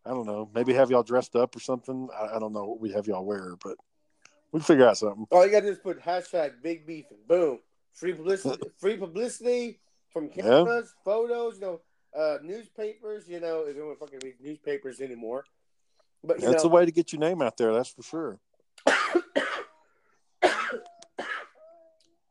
[0.06, 2.08] I don't know, maybe have y'all dressed up or something.
[2.16, 3.76] I, I don't know what we have y'all wear, but
[4.52, 5.26] we can figure out something.
[5.30, 7.18] All you got to do is put hashtag big beefing.
[7.26, 7.58] Boom.
[7.92, 8.62] Free publicity.
[8.78, 9.80] free publicity
[10.12, 10.42] from Yeah.
[10.42, 11.56] cameras, photos.
[11.56, 11.80] You know,
[12.18, 13.28] uh, newspapers.
[13.28, 15.44] You know, if you don't fucking read newspapers anymore.
[16.24, 17.72] But you That's know, a way to get your name out there.
[17.72, 18.40] That's for sure.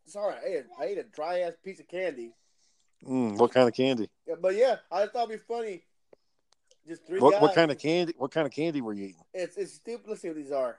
[0.06, 2.34] sorry, I ate, a, I ate a dry ass piece of candy.
[3.06, 4.10] Mm, what kind of candy?
[4.28, 5.84] Yeah, but yeah, I thought it'd be funny.
[6.88, 8.14] Just three What what kind of candy?
[8.18, 9.24] What kind of candy were you eating?
[9.34, 10.08] It's it's stupid.
[10.08, 10.78] Let's see what these are.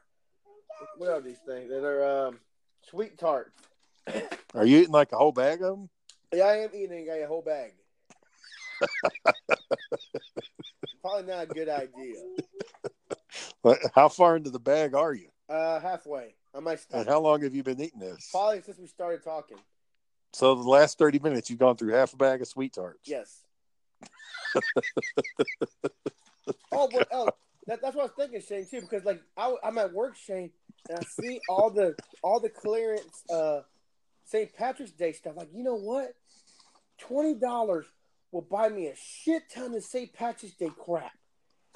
[0.96, 1.68] What are these things?
[1.68, 2.38] They're um,
[2.88, 3.50] sweet tarts.
[4.54, 5.90] Are you eating like a whole bag of them?
[6.32, 7.72] Yeah, I am eating a whole bag.
[11.02, 12.14] Probably not a good idea.
[13.94, 15.28] How far into the bag are you?
[15.48, 16.34] Uh, halfway.
[16.54, 18.28] I might And how long have you been eating this?
[18.30, 19.58] Probably since we started talking.
[20.32, 23.00] So the last thirty minutes, you've gone through half a bag of sweet tarts.
[23.04, 23.44] Yes.
[26.72, 27.28] oh, but oh,
[27.66, 30.50] that, that's what I was thinking, Shane, too, because like I, I'm at work, Shane,
[30.88, 33.60] and I see all the all the clearance uh
[34.24, 34.54] St.
[34.54, 35.34] Patrick's Day stuff.
[35.36, 36.14] Like, you know what?
[36.98, 37.86] Twenty dollars
[38.32, 40.12] will buy me a shit ton of St.
[40.12, 41.12] Patrick's Day crap.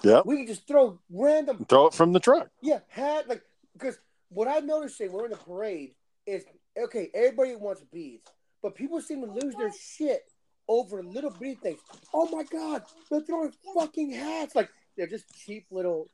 [0.03, 0.27] Yep.
[0.27, 2.49] We can just throw random Throw it from the truck.
[2.61, 3.43] Yeah, hat like
[3.75, 5.95] because what I noticed Shane, we're in the parade
[6.27, 6.45] is
[6.77, 7.11] okay.
[7.15, 8.29] Everybody wants beads,
[8.63, 10.23] but people seem to lose their shit
[10.69, 11.81] over little bitty things.
[12.13, 14.55] Oh my god, they're throwing fucking hats!
[14.55, 16.09] Like they're just cheap little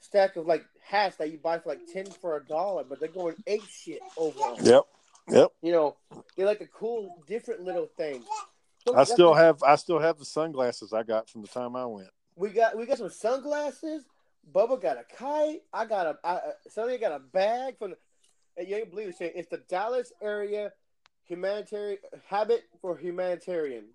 [0.00, 3.08] stack of like hats that you buy for like ten for a dollar, but they're
[3.08, 4.38] going ape shit over.
[4.38, 4.64] them.
[4.64, 4.82] Yep.
[5.30, 5.52] Yep.
[5.62, 5.96] You know,
[6.36, 8.24] they like the cool, different little things.
[8.86, 11.84] So I still have I still have the sunglasses I got from the time I
[11.84, 12.08] went.
[12.38, 14.04] We got we got some sunglasses.
[14.54, 15.62] Bubba got a kite.
[15.72, 16.18] I got a.
[16.24, 17.90] I, uh, somebody got a bag from.
[17.90, 17.96] The,
[18.56, 19.32] and you ain't believe it, Shane.
[19.34, 20.72] It's the Dallas area
[21.24, 23.94] humanitarian habit for humanitarians.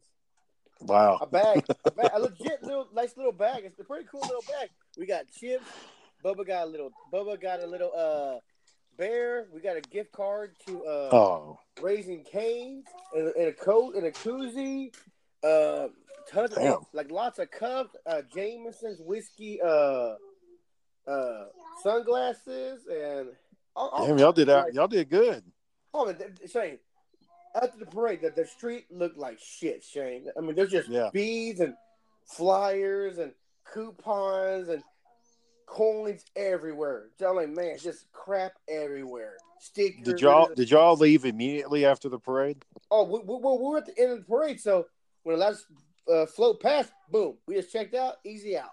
[0.82, 1.18] Wow.
[1.22, 3.64] A bag, a, bag, a legit little nice little bag.
[3.66, 4.70] It's a pretty cool little bag.
[4.98, 5.66] We got chips.
[6.24, 6.92] Bubba got a little.
[7.12, 8.40] Bubba got a little uh
[8.98, 9.48] bear.
[9.54, 11.60] We got a gift card to uh Oh.
[11.82, 14.94] Raising Cane's and, and a coat and a koozie.
[15.44, 15.90] Uh,
[16.32, 16.80] tons of Damn.
[16.94, 17.96] like lots of cups.
[18.06, 19.62] Uh, Jameson's whiskey.
[19.62, 20.16] Uh,
[21.08, 21.46] uh,
[21.82, 23.30] sunglasses and.
[23.76, 25.44] all- all- Damn, y'all did like- y'all did good.
[25.94, 26.18] Oh, man,
[26.52, 26.80] Shane.
[27.56, 30.28] After the parade, the, the street looked like shit, Shane.
[30.36, 31.10] I mean, there's just Yeah.
[31.14, 31.76] beads and
[32.26, 33.32] flyers and
[33.72, 34.82] coupons and
[35.68, 37.10] coins everywhere.
[37.26, 39.38] I'm like, man, it's just crap everywhere.
[39.60, 40.04] Stickers.
[40.04, 42.64] Did y'all did y'all leave immediately after the parade?
[42.92, 44.88] Oh, we, we, we were at the end of the parade, so
[45.24, 45.66] when the last
[46.12, 48.72] uh, float past, boom, we just checked out, easy out.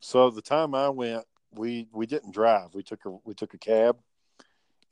[0.00, 2.74] So the time I went, we we didn't drive.
[2.74, 3.98] We took a we took a cab.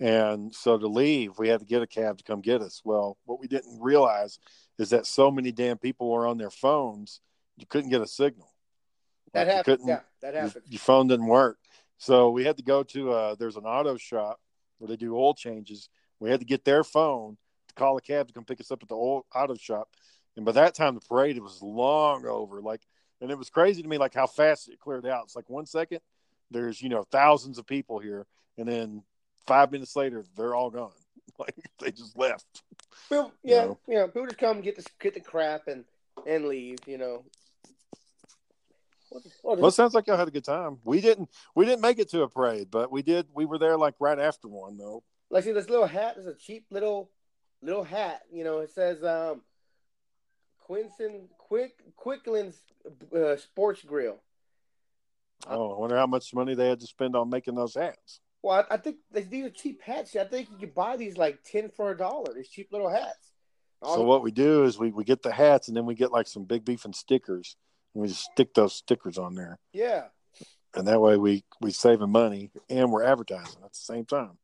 [0.00, 2.82] And so to leave, we had to get a cab to come get us.
[2.84, 4.38] Well, what we didn't realize
[4.78, 7.20] is that so many damn people were on their phones,
[7.56, 8.52] you couldn't get a signal.
[9.32, 9.88] That Like, you happened.
[9.88, 10.64] Yeah, that your, happened.
[10.68, 11.58] your phone didn't work.
[11.98, 14.40] So we had to go to uh there's an auto shop
[14.78, 15.88] where they do oil changes.
[16.20, 17.36] We had to get their phone
[17.68, 19.88] to call a cab to come pick us up at the old auto shop.
[20.38, 22.62] And by that time the parade was long over.
[22.62, 22.82] Like
[23.20, 25.24] and it was crazy to me like how fast it cleared out.
[25.24, 25.98] It's like one second
[26.50, 28.24] there's, you know, thousands of people here
[28.56, 29.02] and then
[29.48, 30.92] five minutes later they're all gone.
[31.38, 32.62] Like they just left.
[33.08, 35.84] People, yeah, you know, people just come get the get the crap and
[36.26, 36.78] and leave.
[36.86, 37.24] You know.
[39.42, 40.78] What Well, it sounds like y'all had a good time.
[40.84, 43.76] We didn't we didn't make it to a parade, but we did we were there
[43.76, 45.04] like right after one though.
[45.30, 47.10] like see this little hat is a cheap little
[47.62, 48.22] little hat.
[48.32, 49.42] You know, it says um
[50.68, 52.58] Quinson Quick Quickland's
[53.16, 54.18] uh, Sports Grill.
[55.46, 58.20] Oh, I wonder how much money they had to spend on making those hats.
[58.42, 60.14] Well, I, I think these are cheap hats.
[60.14, 62.34] I think you could buy these like ten for a dollar.
[62.34, 63.32] These cheap little hats.
[63.82, 66.26] So what we do is we, we get the hats and then we get like
[66.26, 67.56] some big beef and stickers
[67.94, 69.60] and we just stick those stickers on there.
[69.72, 70.06] Yeah,
[70.74, 74.38] And that way we we saving money and we're advertising at the same time.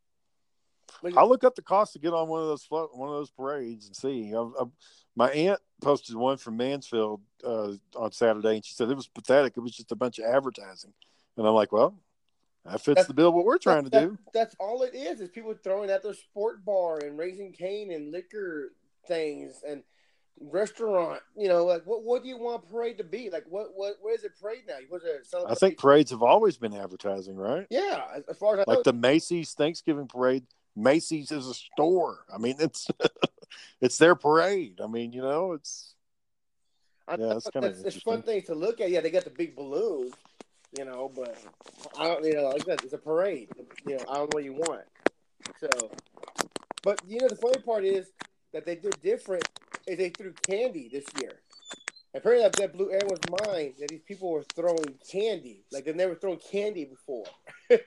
[1.17, 3.87] I'll look up the cost to get on one of those one of those parades
[3.87, 4.35] and see.
[4.35, 4.65] I, I,
[5.17, 9.55] my aunt posted one from Mansfield uh, on Saturday and she said it was pathetic.
[9.57, 10.93] It was just a bunch of advertising.
[11.37, 11.95] And I'm like, well,
[12.65, 14.19] that fits That's- the bill what we're trying to that- do.
[14.33, 15.21] That's all it is.
[15.21, 18.73] Is people throwing at their sport bar and raising cane and liquor
[19.07, 19.83] things, and
[20.41, 21.21] restaurant.
[21.37, 23.31] You know, like what what do you want parade to be?
[23.31, 24.77] Like what what where is it parade now?
[24.91, 27.67] Was it I think parades have always been advertising, right?
[27.71, 28.03] yeah.
[28.17, 30.45] As, as far as I know, Like the Macy's Thanksgiving parade.
[30.77, 32.25] Macy's is a store.
[32.33, 32.89] I mean, it's
[33.81, 34.81] it's their parade.
[34.83, 35.95] I mean, you know, it's
[37.07, 38.91] I, yeah, it's kinda it's, it's fun things to look at.
[38.91, 40.13] Yeah, they got the big balloons,
[40.77, 41.37] you know, but
[41.99, 42.83] I don't, you know, like that.
[42.83, 43.51] It's a parade.
[43.87, 44.85] You know, I don't know what you want.
[45.61, 45.91] So,
[46.83, 48.09] but you know, the funny part is
[48.53, 49.47] that they did different.
[49.87, 51.41] Is they threw candy this year.
[52.15, 55.65] Apparently, that, that blew everyone's mind that these people were throwing candy.
[55.73, 57.27] Like they've never thrown candy before.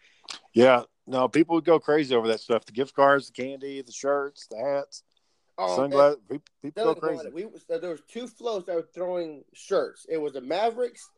[0.53, 0.83] yeah.
[1.07, 2.65] No, people would go crazy over that stuff.
[2.65, 5.03] The gift cards, the candy, the shirts, the hats,
[5.57, 6.19] Oh, sunglasses.
[6.29, 7.29] People, people go crazy.
[7.31, 10.05] We uh, there was two floats that were throwing shirts.
[10.07, 11.09] It was the Mavericks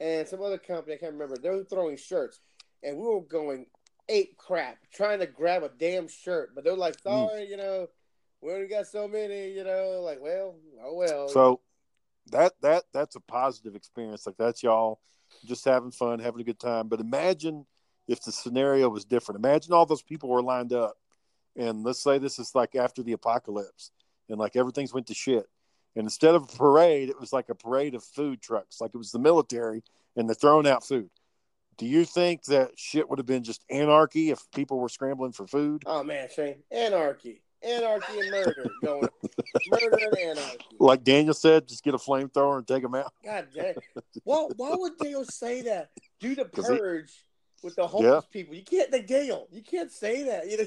[0.00, 1.36] and some other company I can't remember.
[1.36, 2.40] They were throwing shirts,
[2.82, 3.66] and we were going
[4.08, 6.54] ape crap trying to grab a damn shirt.
[6.54, 7.28] But they're like, Mm.
[7.28, 7.88] sorry, you know,
[8.40, 9.50] we only got so many.
[9.50, 11.28] You know, like, well, oh well.
[11.28, 11.60] So
[12.30, 14.26] that that that's a positive experience.
[14.26, 15.00] Like that's y'all
[15.44, 16.88] just having fun, having a good time.
[16.88, 17.66] But imagine
[18.08, 19.38] if the scenario was different.
[19.44, 20.94] Imagine all those people were lined up,
[21.56, 23.90] and let's say this is like after the apocalypse,
[24.28, 25.46] and like everything's went to shit.
[25.94, 28.98] And instead of a parade, it was like a parade of food trucks, like it
[28.98, 29.82] was the military,
[30.16, 31.10] and they're throwing out food.
[31.78, 35.46] Do you think that shit would have been just anarchy if people were scrambling for
[35.46, 35.82] food?
[35.86, 39.08] oh man, Shane, anarchy, anarchy and murder going,
[39.68, 40.76] murder and anarchy.
[40.78, 43.12] Like Daniel said, just get a flamethrower and take them out.
[43.24, 43.74] God damn.
[44.24, 45.90] Why, why would Dale say that?
[46.20, 47.12] Do the 'Cause he- purge
[47.62, 48.54] with the homeless people.
[48.54, 50.50] You can't, like, Dale, you can't say that.
[50.50, 50.64] You know,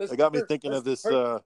[0.00, 1.04] It got me thinking of this.
[1.04, 1.40] Uh,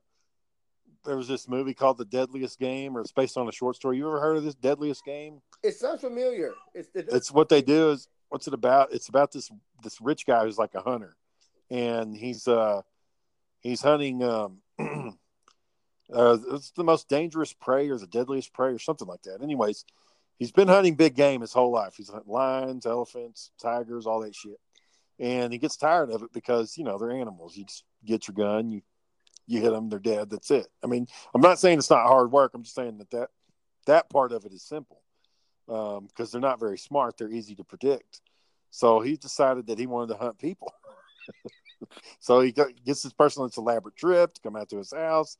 [1.05, 3.97] there was this movie called The Deadliest Game, or it's based on a short story.
[3.97, 5.41] You ever heard of this Deadliest Game?
[5.63, 6.53] it sounds familiar.
[6.75, 8.93] It's, it, It's what they do is what's it about?
[8.93, 9.51] It's about this
[9.83, 11.17] this rich guy who's like a hunter,
[11.71, 12.83] and he's uh
[13.61, 19.09] he's hunting um uh it's the most dangerous prey or the deadliest prey or something
[19.09, 19.43] like that.
[19.43, 19.85] Anyways,
[20.43, 21.95] he's been hunting big game his whole life.
[21.97, 24.59] He's hunting lions, elephants, tigers, all that shit.
[25.21, 27.57] And he gets tired of it because, you know, they're animals.
[27.57, 28.83] You just get your gun, you
[29.47, 30.31] you hit them, they're dead.
[30.31, 30.67] That's it.
[30.83, 32.53] I mean, I'm not saying it's not hard work.
[32.55, 33.29] I'm just saying that that,
[33.87, 35.01] that part of it is simple
[35.69, 37.19] um, because they're not very smart.
[37.19, 38.21] They're easy to predict.
[38.71, 40.73] So he decided that he wanted to hunt people.
[42.21, 45.37] so he gets this person on this elaborate trip to come out to his house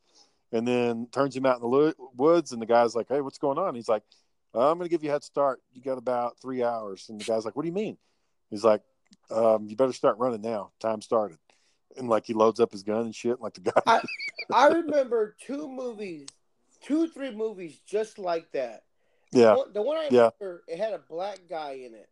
[0.53, 2.53] and then turns him out in the woods.
[2.53, 3.75] And the guy's like, Hey, what's going on?
[3.75, 4.03] He's like,
[4.55, 5.61] I'm going to give you a head start.
[5.73, 7.07] You got about three hours.
[7.09, 7.97] And the guy's like, What do you mean?
[8.49, 8.81] He's like,
[9.31, 10.71] um, You better start running now.
[10.79, 11.37] Time started.
[11.97, 13.39] And like he loads up his gun and shit.
[13.39, 13.81] Like the guy.
[13.85, 14.01] I,
[14.53, 16.27] I remember two movies,
[16.83, 18.83] two, three movies just like that.
[19.31, 19.55] yeah.
[19.55, 20.29] One- the one I Yeah.
[20.67, 22.09] it had a black guy in it.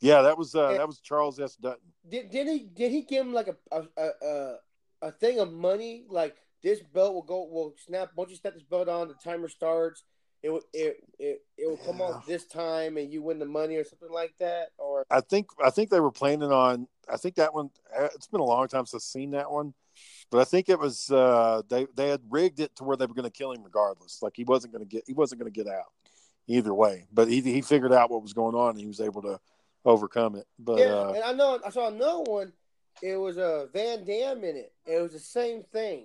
[0.00, 0.22] Yeah.
[0.22, 1.56] That was, uh, that was Charles S.
[1.56, 1.80] Dutton.
[2.08, 4.54] Did, did he did he give him like a a, a a
[5.02, 6.04] a thing of money?
[6.08, 9.48] Like this belt will go will snap once you snap this belt on, the timer
[9.48, 10.02] starts.
[10.44, 13.76] It will it it, it will come off this time and you win the money
[13.76, 14.72] or something like that.
[14.76, 16.86] Or I think I think they were planning on.
[17.10, 17.70] I think that one.
[17.98, 19.72] uh, It's been a long time since I've seen that one,
[20.30, 23.14] but I think it was uh, they they had rigged it to where they were
[23.14, 24.20] going to kill him regardless.
[24.20, 25.86] Like he wasn't going to get he wasn't going to get out
[26.46, 27.06] either way.
[27.10, 29.40] But he he figured out what was going on and he was able to
[29.86, 30.46] overcome it.
[30.58, 32.52] But yeah, uh, and I know I saw another one.
[33.02, 34.72] It was a uh, Van Damme in it.
[34.84, 36.04] It was the same thing.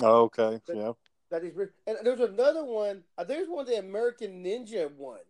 [0.00, 0.92] oh, okay, yeah,
[1.30, 1.52] That is,
[1.86, 3.02] and there's another one.
[3.18, 5.20] I think there's one of the American Ninja ones.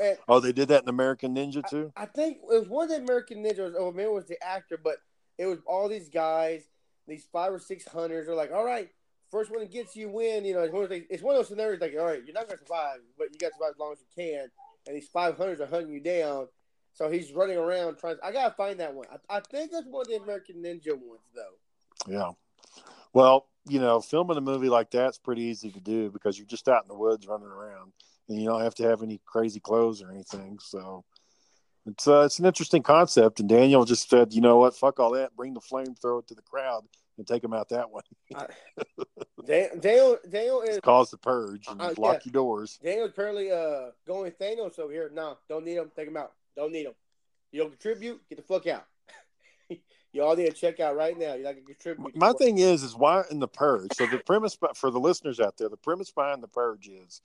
[0.00, 1.90] And oh, they did that in American Ninja too.
[1.96, 4.42] I think it was one of the American Ninjas, or oh, maybe it was the
[4.42, 4.96] actor, but
[5.38, 6.64] it was all these guys,
[7.08, 8.90] these five or six hunters are like, all right,
[9.30, 10.44] first one that gets you win.
[10.44, 12.34] You know, it's one of those, it's one of those scenarios like, all right, you're
[12.34, 14.50] not gonna survive, but you got to survive as long as you can.
[14.86, 16.48] And these five hunters are hunting you down,
[16.92, 18.16] so he's running around trying.
[18.22, 19.06] I gotta find that one.
[19.10, 21.56] I, I think that's one of the American Ninja ones, though.
[22.06, 22.32] Yeah.
[23.16, 26.68] Well, you know, filming a movie like that's pretty easy to do because you're just
[26.68, 27.92] out in the woods running around,
[28.28, 30.58] and you don't have to have any crazy clothes or anything.
[30.60, 31.02] So
[31.86, 33.40] it's uh, it's an interesting concept.
[33.40, 36.34] And Daniel just said, you know what, fuck all that, bring the flame flamethrower to
[36.34, 36.82] the crowd
[37.16, 38.02] and take them out that way.
[39.46, 42.20] Dan- Daniel, Daniel is Cause the purge and Uh, lock yeah.
[42.26, 42.78] your doors.
[42.84, 45.10] Daniel's apparently uh going Thanos over here.
[45.14, 45.90] No, don't need him.
[45.96, 46.32] Take him out.
[46.54, 46.94] Don't need him.
[47.50, 48.20] You don't contribute.
[48.28, 48.84] Get the fuck out.
[50.16, 51.34] You all need to check out right now.
[51.34, 52.16] You're not gonna contribute.
[52.16, 53.92] My thing is, is why in the purge?
[53.94, 57.20] So the premise for the listeners out there, the premise behind the purge is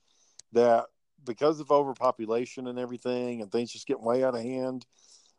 [0.52, 0.86] that
[1.24, 4.86] because of overpopulation and everything, and things just getting way out of hand,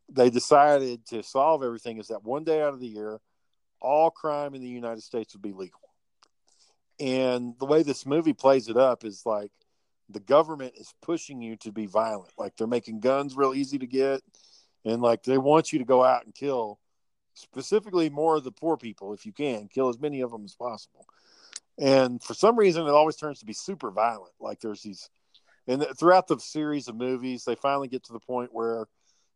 [0.08, 1.98] they decided to solve everything.
[1.98, 3.20] Is that one day out of the year,
[3.80, 5.80] all crime in the United States would be legal.
[6.98, 9.50] And the way this movie plays it up is like
[10.08, 12.32] the government is pushing you to be violent.
[12.38, 14.22] Like they're making guns real easy to get,
[14.86, 16.78] and like they want you to go out and kill
[17.34, 20.54] specifically more of the poor people if you can kill as many of them as
[20.54, 21.06] possible
[21.78, 24.32] and for some reason, it always turns to be super violent.
[24.40, 25.08] Like there's these,
[25.66, 28.86] and throughout the series of movies, they finally get to the point where,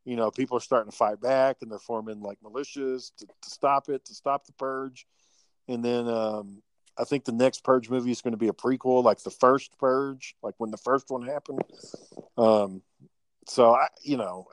[0.05, 3.51] you know, people are starting to fight back and they're forming like militias to, to
[3.51, 5.07] stop it, to stop the purge.
[5.68, 6.62] And then um,
[6.99, 9.76] I think the next Purge movie is going to be a prequel, like the first
[9.78, 11.62] Purge, like when the first one happened.
[12.38, 12.82] Um,
[13.47, 14.47] so I, you know,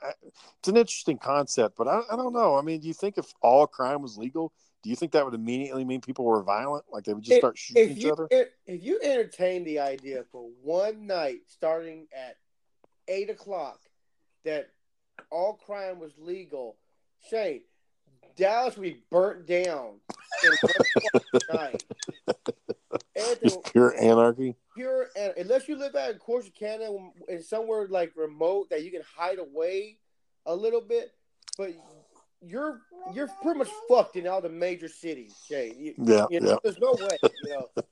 [0.58, 2.56] it's an interesting concept, but I, I don't know.
[2.56, 5.34] I mean, do you think if all crime was legal, do you think that would
[5.34, 6.84] immediately mean people were violent?
[6.92, 8.28] Like they would just If- start shooting each you, other?
[8.30, 12.36] If, if you entertain the idea for one night, starting at
[13.08, 13.80] eight o'clock,
[14.44, 14.70] that
[15.30, 16.76] all crime was legal,
[17.30, 17.62] Shane,
[18.36, 20.00] Dallas would be burnt down
[20.44, 21.84] in one night.
[23.16, 24.56] Everything pure anarchy.
[24.74, 29.02] Pure, and unless you live out in Corsicana in somewhere like remote that you can
[29.16, 29.98] hide away
[30.46, 31.12] a little bit,
[31.56, 31.70] but
[32.42, 32.80] you're
[33.12, 35.74] you're pretty much fucked in all the major cities, Shane.
[35.78, 36.56] You, Yeah, you know, yeah.
[36.62, 37.68] there's no way, you know.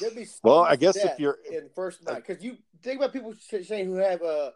[0.00, 3.34] There'd be Well, I guess if you're- in first night, because you think about people
[3.40, 4.52] saying who have uh,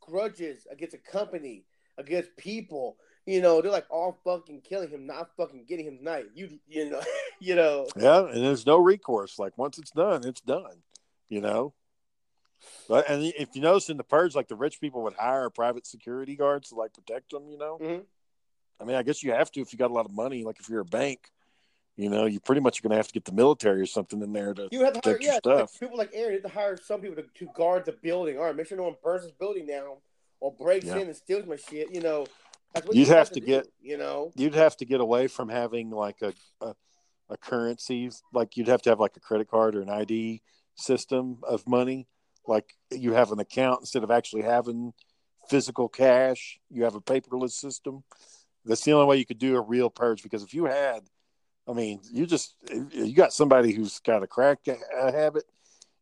[0.00, 1.64] grudges against a company,
[1.98, 2.96] against people.
[3.26, 6.26] You know, they're like all fucking killing him, not fucking getting him tonight.
[6.34, 7.02] You, you know,
[7.40, 7.86] you know.
[7.96, 9.38] Yeah, and there's no recourse.
[9.38, 10.82] Like once it's done, it's done.
[11.28, 11.74] You know.
[12.88, 15.86] But and if you notice in the purge, like the rich people would hire private
[15.86, 17.48] security guards to like protect them.
[17.50, 17.78] You know.
[17.80, 18.02] Mhm.
[18.80, 20.44] I mean, I guess you have to if you got a lot of money.
[20.44, 21.30] Like if you're a bank,
[21.96, 24.22] you know, you pretty much are going to have to get the military or something
[24.22, 24.68] in there to.
[24.70, 25.80] You have to hire, yeah, like stuff.
[25.80, 26.34] people like Aaron.
[26.34, 28.38] You have to hire some people to, to guard the building.
[28.38, 29.96] All right, make sure no one burns this building down
[30.40, 30.96] or breaks Yeah.
[30.98, 31.92] in and steals my shit.
[31.92, 32.26] You know,
[32.72, 35.26] that's what You'd you have to do, get- You know, You'd have to get away
[35.26, 36.74] from having like a, a
[37.30, 38.10] a currency.
[38.32, 40.40] Like you'd have to have like a credit card or an ID
[40.78, 42.06] system of money.
[42.46, 44.92] Like you have an account instead of actually having
[45.50, 46.58] physical cash.
[46.70, 48.04] You have a paperless system.
[48.64, 50.22] That's the only way you could do a real purge.
[50.22, 51.00] Because if you had,
[51.68, 52.54] I mean, you just
[52.92, 54.60] you got somebody who's got a crack
[54.94, 55.44] habit,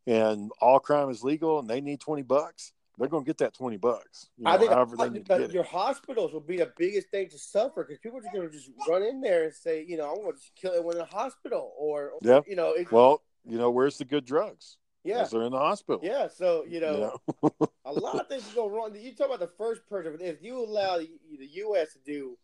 [0.07, 2.73] and all crime is legal, and they need twenty bucks.
[2.99, 4.29] They're going to get that twenty bucks.
[4.39, 5.69] You know, I think however they I- need to get your it.
[5.69, 8.71] hospitals will be the biggest thing to suffer because people are just going to just
[8.89, 11.73] run in there and say, you know, I want to kill everyone in the hospital,
[11.77, 12.41] or Yeah.
[12.47, 14.77] you know, it, Well, you know, where's the good drugs?
[15.05, 16.01] yeah, Because they're in the hospital.
[16.03, 16.29] yeah.
[16.29, 17.69] So you know, You know?
[17.85, 18.95] a lot of things go wrong.
[18.95, 20.07] You talk about the first purge.
[20.11, 21.93] but If you allow the, U.S.
[21.93, 22.37] to do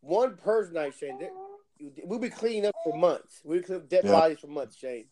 [0.00, 1.18] one purge night, Shane,
[2.04, 3.40] we'll be cleaning up for months.
[3.44, 4.12] We'll clean up dead Yeah.
[4.12, 5.06] bodies for months, Shane.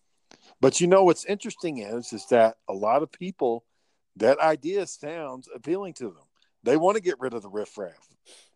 [0.61, 3.65] But you know what's interesting is is that a lot of people
[4.17, 6.25] that idea sounds appealing to them.
[6.63, 8.09] They want to get rid of the riffraff.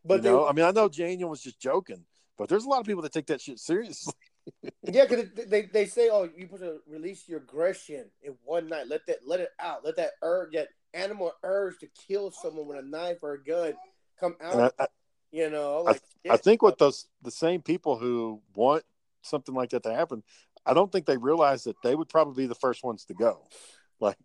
[0.04, 2.04] But you know, they, I mean, I know Daniel was just joking,
[2.38, 4.14] but there's a lot of people that take that shit seriously.
[4.82, 8.88] Yeah, because they, they say, oh, you put to release your aggression in one night.
[8.88, 9.84] Let that let it out.
[9.84, 13.74] Let that urge, that animal urge to kill someone with a knife or a gun
[14.18, 14.74] come out.
[14.78, 14.86] I, I,
[15.30, 18.84] you know, like I think what those the same people who want
[19.22, 20.22] something like that to happen,
[20.64, 23.42] I don't think they realize that they would probably be the first ones to go.
[24.00, 24.16] Like,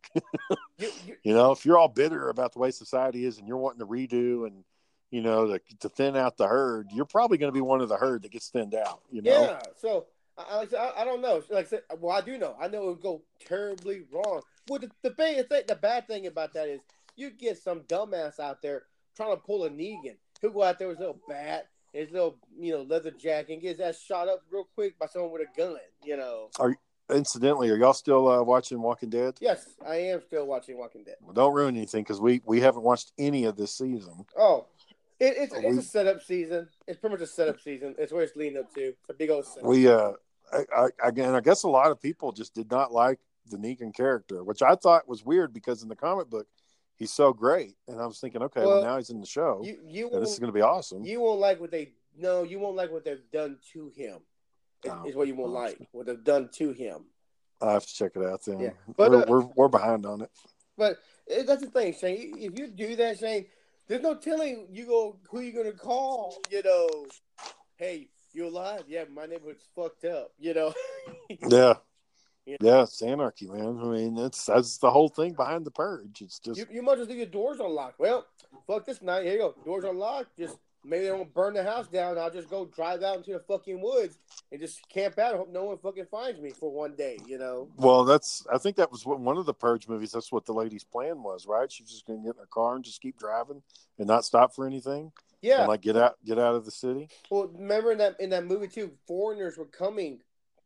[0.78, 3.58] you, you, you know, if you're all bitter about the way society is and you're
[3.58, 4.64] wanting to redo and
[5.10, 7.90] you know to, to thin out the herd, you're probably going to be one of
[7.90, 9.02] the herd that gets thinned out.
[9.12, 10.06] You know, Yeah, so
[10.38, 11.44] I, I, like I I, I don't know.
[11.50, 12.56] Like I said, well, I do know.
[12.60, 14.42] I know it would go terribly wrong.
[14.68, 16.82] Well, the the, bad thing, the bad thing about that is
[17.16, 18.84] you get some dumbass out there
[19.16, 20.16] trying to pull a Negan.
[20.42, 23.62] He'll go out there with his little bat, his little you know leather jacket, and
[23.62, 25.78] gets that shot up real quick by someone with a gun.
[26.04, 26.50] You know.
[26.60, 26.76] Are
[27.10, 29.36] incidentally, are y'all still uh, watching Walking Dead?
[29.40, 31.16] Yes, I am still watching Walking Dead.
[31.22, 34.26] Well, don't ruin anything because we we haven't watched any of this season.
[34.38, 34.66] Oh,
[35.28, 36.68] it, it's Oh, it's we- a setup season.
[36.88, 37.96] It's pretty much a setup season.
[37.98, 38.82] It's where it's leading up to.
[38.90, 39.64] It's a big old setup.
[39.70, 40.12] We uh,
[40.52, 43.20] I, I, again, I guess a lot of people just did not like
[43.50, 46.48] the Negan character, which I thought was weird because in the comic book
[46.96, 49.62] he's so great, and I was thinking, okay, well, Well, now he's in the show,
[49.64, 51.04] you you and this is going to be awesome.
[51.04, 54.20] you won't like what they no you won't like what they've done to him.
[54.86, 57.06] Is, Oh, is what you won't like what they've done to him.
[57.62, 58.60] I have to check it out then.
[58.60, 60.30] Yeah, but, we're, uh, we're we're behind on it.
[60.78, 60.98] But
[61.30, 62.36] eh, that's the thing, Shane.
[62.38, 63.46] If you do that, Shane,
[63.88, 66.38] there's no telling you go who you're gonna call.
[66.50, 67.06] You know,
[67.78, 68.84] hey, you alive?
[68.88, 70.32] Yeah, my neighborhood's fucked up.
[70.40, 70.74] You know.
[71.50, 71.74] Yeah.
[72.46, 72.58] Yeah.
[72.60, 73.80] Yeah, it's anarchy, man.
[73.82, 76.22] I mean, that's that's the whole thing behind the purge.
[76.22, 78.00] It's just You, you might just leave your doors unlocked.
[78.00, 78.26] Well,
[78.68, 79.24] fuck this night.
[79.24, 79.56] Here you go.
[79.66, 80.38] Doors unlocked.
[80.38, 82.18] Just maybe they won't burn the house down.
[82.18, 84.18] I'll just go drive out into the fucking woods
[84.52, 85.32] and just camp out.
[85.32, 87.18] and hope no one fucking finds me for one day.
[87.28, 87.70] You know.
[87.78, 90.12] well, that's I think that was what one of the purge movies.
[90.12, 91.72] That's what the lady's plan was, right?
[91.72, 93.62] She's just going to get in her car and just keep driving
[93.98, 95.12] and not stop for anything,
[95.42, 95.60] Yeah.
[95.60, 97.10] and like get out get out of the city.
[97.30, 100.20] well, remember in that in that movie too, foreigners were coming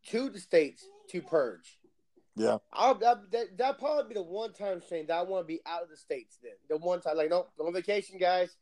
[0.07, 1.77] to the states to purge.
[2.39, 5.47] Yeah, I'll, that that that probably be the one time Shane that I want to
[5.47, 6.37] be out of the states.
[6.43, 8.55] Then the one time, like, no, go on vacation, guys.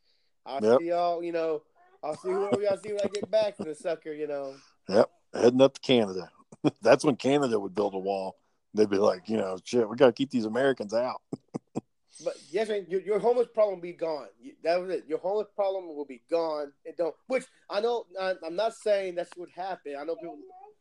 [0.46, 0.80] I'll Yep.
[0.80, 1.22] see y'all.
[1.22, 1.62] You know,
[2.02, 4.12] I'll see whoever y'all see when I get back to the sucker.
[4.12, 4.54] You know.
[4.88, 5.10] Yep.
[5.34, 6.30] Heading up to Canada.
[6.82, 8.36] That's when Canada would build a wall.
[8.74, 11.20] They'd be like, you know, shit, we got to keep these Americans out.
[12.24, 14.28] But yes, man, your, your homeless problem will be gone.
[14.64, 15.04] That was it.
[15.06, 16.72] Your homeless problem will be gone.
[16.86, 17.14] And don't.
[17.26, 18.06] Which I know.
[18.18, 19.96] I'm not saying that's what happened.
[19.98, 20.38] I know people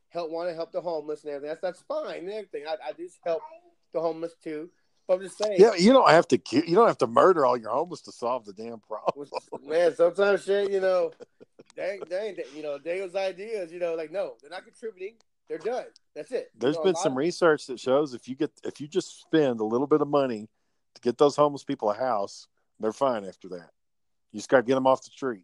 [0.10, 1.50] help want to help the homeless and everything.
[1.50, 2.64] That's that's fine and everything.
[2.68, 3.42] I, I just help
[3.94, 4.70] the homeless too.
[5.10, 5.56] I'm just saying.
[5.60, 8.12] Yeah, you don't have to ki- you don't have to murder all your homeless to
[8.12, 9.28] solve the damn problem.
[9.66, 11.12] man, sometimes shit, you know,
[11.76, 15.16] dang, dang, you know, Dago's ideas, you know, like no, they're not contributing.
[15.48, 15.86] They're done.
[16.16, 16.50] That's it.
[16.58, 19.22] There's You know, been some of- research that shows if you get if you just
[19.22, 20.48] spend a little bit of money
[20.96, 22.48] to get those homeless people a house,
[22.80, 23.70] they're fine after that.
[24.32, 25.44] You just got to get them off the street.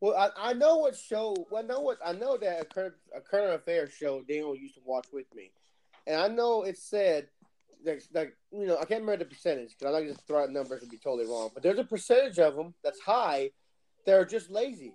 [0.00, 1.34] Well, I, I know what show.
[1.50, 4.74] Well, I know what I know that a current a current affairs show Daniel used
[4.74, 5.52] to watch with me,
[6.06, 7.28] and I know it said
[7.84, 10.42] like, like you know I can't remember the percentage because I like to just throw
[10.42, 11.50] out numbers and be totally wrong.
[11.54, 13.50] But there's a percentage of them that's high.
[14.06, 14.92] They're just lazy.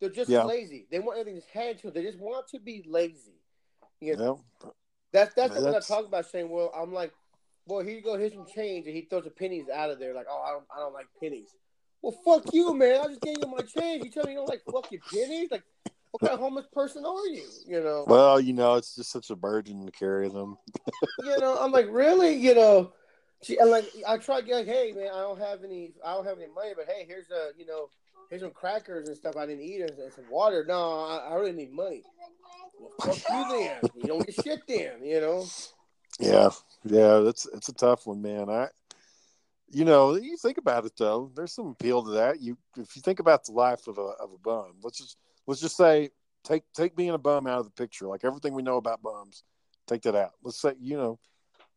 [0.00, 0.44] They're just Yeah.
[0.44, 0.86] lazy.
[0.90, 1.94] They want everything just handed to them.
[1.94, 3.40] They just want to be lazy.
[4.00, 4.70] You know, Yeah.
[5.12, 6.48] that's that's what I That's- talk about saying.
[6.48, 7.12] Well, I'm like,
[7.66, 8.16] well, here you go.
[8.16, 10.14] Here's some change, and he throws the pennies out of there.
[10.14, 11.54] Like, oh, I don't, I don't like pennies.
[12.02, 13.02] Well, fuck you, man.
[13.02, 14.02] I just gave you my change.
[14.04, 15.50] You tell me you don't like fucking pennies?
[15.50, 15.62] Like,
[16.10, 17.46] what kind of homeless person are you?
[17.66, 20.58] You know, Well, you know, it's just such a burden to carry them.
[21.24, 21.56] you know.
[21.58, 22.34] I'm like, really?
[22.34, 22.92] You know,
[23.42, 26.14] she, and like, I try to get like, hey, man, I don't have any, I
[26.14, 27.88] don't have any money, but hey, here's a, you know,
[28.28, 30.64] here's some crackers and stuff I didn't eat and, and some water.
[30.66, 32.02] No, I, I really need money.
[32.78, 33.90] Well, fuck you then.
[33.96, 35.04] You don't get shit then.
[35.04, 35.46] You know.
[36.18, 36.50] Yeah,
[36.84, 38.50] yeah, that's it's a tough one, man.
[38.50, 38.68] I,
[39.70, 41.30] you know, you think about it though.
[41.34, 42.40] There's some appeal to that.
[42.40, 45.16] You, if you think about the life of a of a bum, let's just
[45.50, 46.10] let's just say
[46.44, 48.06] take take being a bum out of the picture.
[48.06, 49.42] Like everything we know about bums,
[49.86, 50.32] take that out.
[50.42, 51.18] Let's say you know,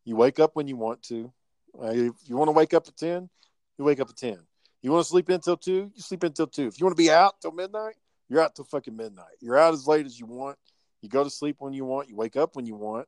[0.05, 1.33] you wake up when you want to.
[1.81, 3.29] Uh, if you want to wake up at ten,
[3.77, 4.37] you wake up at ten.
[4.83, 6.67] You want to sleep until two, you sleep until two.
[6.67, 7.95] If you want to be out till midnight,
[8.29, 9.37] you're out till fucking midnight.
[9.39, 10.57] You're out as late as you want.
[11.01, 12.09] You go to sleep when you want.
[12.09, 13.07] You wake up when you want.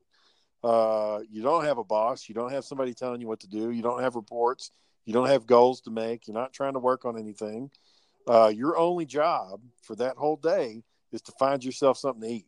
[0.63, 2.27] Uh, you don't have a boss.
[2.27, 3.69] You don't have somebody telling you what to do.
[3.69, 4.71] You don't have reports.
[5.05, 6.27] You don't have goals to make.
[6.27, 7.69] You're not trying to work on anything.
[8.27, 12.47] Uh, your only job for that whole day is to find yourself something to eat.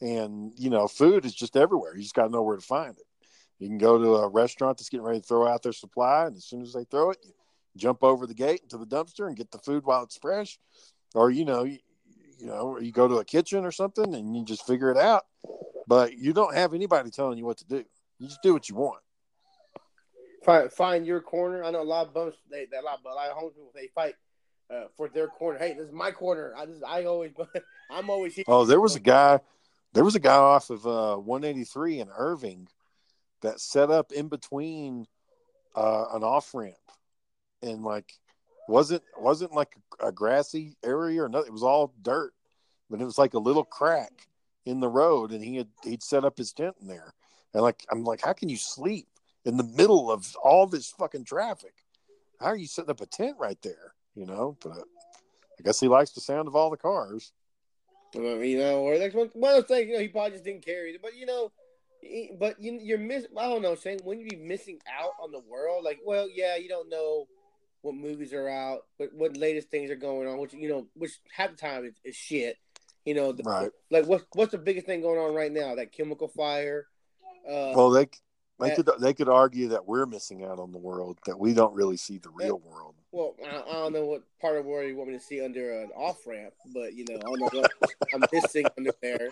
[0.00, 1.94] And, you know, food is just everywhere.
[1.94, 3.04] You just got to know where to find it.
[3.58, 6.36] You can go to a restaurant that's getting ready to throw out their supply, and
[6.36, 7.32] as soon as they throw it, you
[7.76, 10.58] jump over the gate into the dumpster and get the food while it's fresh.
[11.14, 11.78] Or, you know, you,
[12.38, 15.26] you know, you go to a kitchen or something and you just figure it out
[15.86, 17.84] but you don't have anybody telling you what to do.
[18.18, 19.02] You just do what you want.
[20.44, 21.64] find find your corner.
[21.64, 22.34] I know a lot of bums.
[22.50, 24.14] They, they a lot, but a lot of people they fight
[24.70, 25.58] uh, for their corner.
[25.58, 26.54] Hey, this is my corner.
[26.56, 27.32] I just I always
[27.90, 28.44] I'm always here.
[28.48, 29.40] Oh, there was a guy,
[29.92, 32.68] there was a guy off of uh, 183 in Irving
[33.42, 35.06] that set up in between
[35.74, 36.76] uh, an off ramp,
[37.62, 38.12] and like
[38.68, 41.48] wasn't wasn't like a grassy area or nothing.
[41.48, 42.32] It was all dirt,
[42.88, 44.28] but it was like a little crack
[44.64, 47.14] in the road, and he had he'd set up his tent in there.
[47.54, 49.08] And like I'm like, how can you sleep
[49.44, 51.74] in the middle of all this fucking traffic?
[52.40, 53.94] How are you setting up a tent right there?
[54.14, 54.78] You know, but
[55.58, 57.32] I guess he likes the sound of all the cars.
[58.14, 60.64] You know, or like one, one of the things, you know, he probably just didn't
[60.64, 61.00] carry it.
[61.00, 61.50] But you know,
[62.02, 63.30] he- but you, you're missing.
[63.38, 64.00] I don't know, Shane.
[64.04, 67.26] When you be missing out on the world, like, well, yeah, you don't know
[67.80, 71.12] what movies are out, but what latest things are going on, which you know, which
[71.34, 72.58] half the time is, is shit.
[73.06, 73.70] You know, the, Right.
[73.90, 75.74] like what what's the biggest thing going on right now?
[75.74, 76.86] That chemical fire.
[77.48, 78.08] Uh, Well, they
[78.60, 81.54] they Uh, could they could argue that we're missing out on the world that we
[81.54, 82.91] don't really see the real world.
[83.12, 85.44] Well, I, I don't know what part of the world you want me to see
[85.44, 89.28] under an off ramp, but you know, I don't know what I'm missing under there.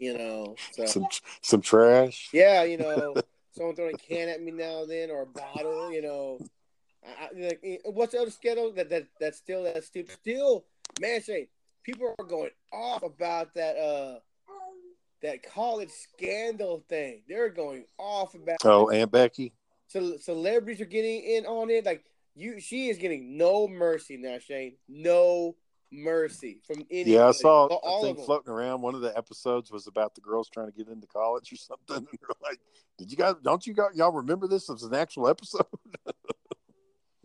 [0.00, 1.06] You know, so Some
[1.40, 2.30] some trash.
[2.32, 3.14] yeah, you know,
[3.52, 5.92] someone throwing a can at me now and then or a bottle.
[5.92, 6.38] You know,
[7.06, 10.16] I, like, eh, what's the other scandal that that that's still that stupid?
[10.20, 10.64] Still,
[11.00, 11.48] man, say
[11.84, 14.18] people are going off about that uh
[15.22, 17.22] that college scandal thing.
[17.28, 18.58] They're going off about.
[18.64, 19.52] Oh, Aunt Becky.
[19.88, 21.86] Ce- celebrities are getting in on it.
[21.86, 22.04] Like
[22.34, 24.76] you, she is getting no mercy now, Shane.
[24.88, 25.56] No
[25.92, 27.12] mercy from any.
[27.12, 28.82] Yeah, I saw all, a thing floating around.
[28.82, 31.96] One of the episodes was about the girls trying to get into college or something.
[31.96, 32.58] And they're like,
[32.98, 33.34] "Did you guys?
[33.42, 35.66] Don't you got y'all remember this as an actual episode?"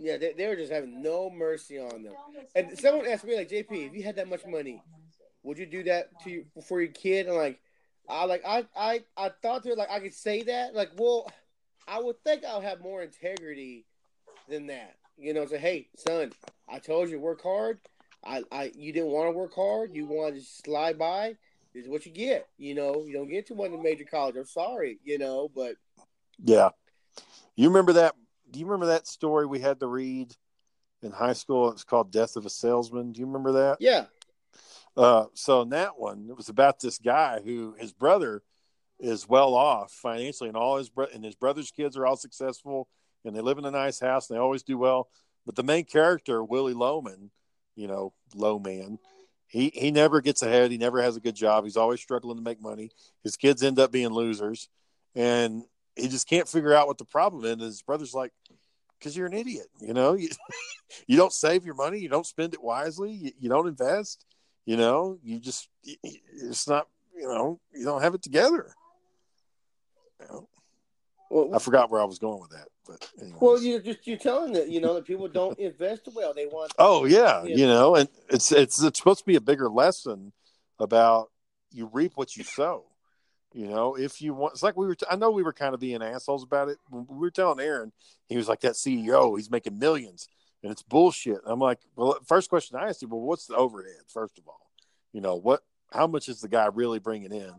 [0.01, 2.13] Yeah, they, they were just having no mercy on them.
[2.55, 4.81] And someone asked me, like, JP, if you had that much money,
[5.43, 7.27] would you do that to you, for your kid?
[7.27, 7.59] And like,
[8.07, 10.73] I like I I I thought to like I could say that.
[10.73, 11.29] Like, well,
[11.85, 13.85] I would think I'll have more integrity
[14.47, 14.95] than that.
[15.19, 16.31] You know, say, hey, son,
[16.67, 17.79] I told you work hard.
[18.25, 19.93] I, I you didn't want to work hard.
[19.93, 21.35] You wanted to slide by.
[21.73, 22.47] This is what you get.
[22.57, 24.35] You know, you don't get to one in major college.
[24.35, 25.75] I'm sorry, you know, but
[26.43, 26.69] Yeah.
[27.55, 28.15] You remember that?
[28.49, 30.35] Do you remember that story we had to read
[31.03, 31.71] in high school?
[31.71, 33.77] It's called "Death of a Salesman." Do you remember that?
[33.79, 34.05] yeah,
[34.97, 38.41] Uh, so in that one, it was about this guy who his brother
[38.99, 42.89] is well off financially, and all his bro- and his brother's kids are all successful,
[43.25, 45.09] and they live in a nice house, and they always do well.
[45.45, 47.31] But the main character, Willy Loman,
[47.75, 48.99] you know, low man,
[49.47, 50.71] he he never gets ahead.
[50.71, 51.63] He never has a good job.
[51.63, 52.91] He's always struggling to make money.
[53.23, 54.69] His kids end up being losers,
[55.15, 55.63] and
[55.95, 57.51] he just can't figure out what the problem is.
[57.51, 58.31] And his brother's like,
[58.97, 59.67] "Because you're an idiot.
[59.81, 60.29] You know, you,
[61.07, 61.99] you don't save your money.
[61.99, 63.11] You don't spend it wisely.
[63.11, 64.23] You, you don't invest.
[64.65, 66.87] You know, you just it's not.
[67.15, 68.73] You know, you don't have it together."
[70.19, 70.49] You know?
[71.29, 73.39] Well, I forgot where I was going with that, but anyways.
[73.39, 76.33] well, you're just you're telling that you know that people don't invest well.
[76.33, 79.69] They want Oh yeah, you know, and it's it's it's supposed to be a bigger
[79.69, 80.33] lesson
[80.79, 81.29] about
[81.71, 82.85] you reap what you sow.
[83.53, 84.95] You know, if you want, it's like we were.
[85.09, 86.77] I know we were kind of being assholes about it.
[86.89, 87.91] When We were telling Aaron,
[88.27, 89.35] he was like that CEO.
[89.37, 90.27] He's making millions,
[90.61, 91.39] and it's bullshit.
[91.45, 94.01] I'm like, well, first question I asked you, well, what's the overhead?
[94.07, 94.69] First of all,
[95.13, 95.61] you know what?
[95.91, 97.53] How much is the guy really bringing in?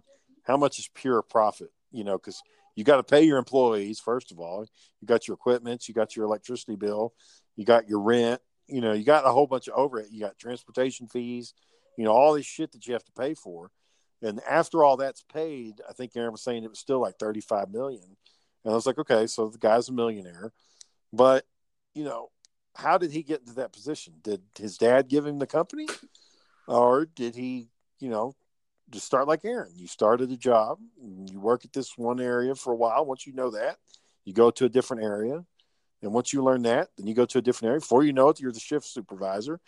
[0.45, 1.73] How much is pure profit?
[1.91, 2.41] You know, because
[2.81, 4.67] you got to pay your employees first of all.
[5.03, 7.13] You got your equipment, you got your electricity bill,
[7.55, 8.41] you got your rent.
[8.69, 10.09] You know, you got a whole bunch of overhead.
[10.11, 11.53] You got transportation fees.
[11.99, 13.71] You know, all this shit that you have to pay for.
[14.23, 17.71] And after all that's paid, I think Aaron was saying it was still like 35
[17.71, 18.17] million.
[18.65, 20.53] And I was like, okay, so the guy's a millionaire.
[21.13, 21.45] But,
[21.95, 22.29] you know,
[22.77, 24.15] how did he get into that position?
[24.23, 25.87] Did his dad give him the company?
[26.67, 27.69] Or did he,
[27.99, 28.35] you know,
[28.91, 29.73] just start like Aaron?
[29.75, 33.05] You started a job, you work at this one area for a while.
[33.05, 33.77] Once you know that,
[34.25, 35.45] you go to a different area.
[36.03, 37.81] And once you learn that, then you go to a different area.
[37.81, 39.61] Before you know it, you're the shift supervisor.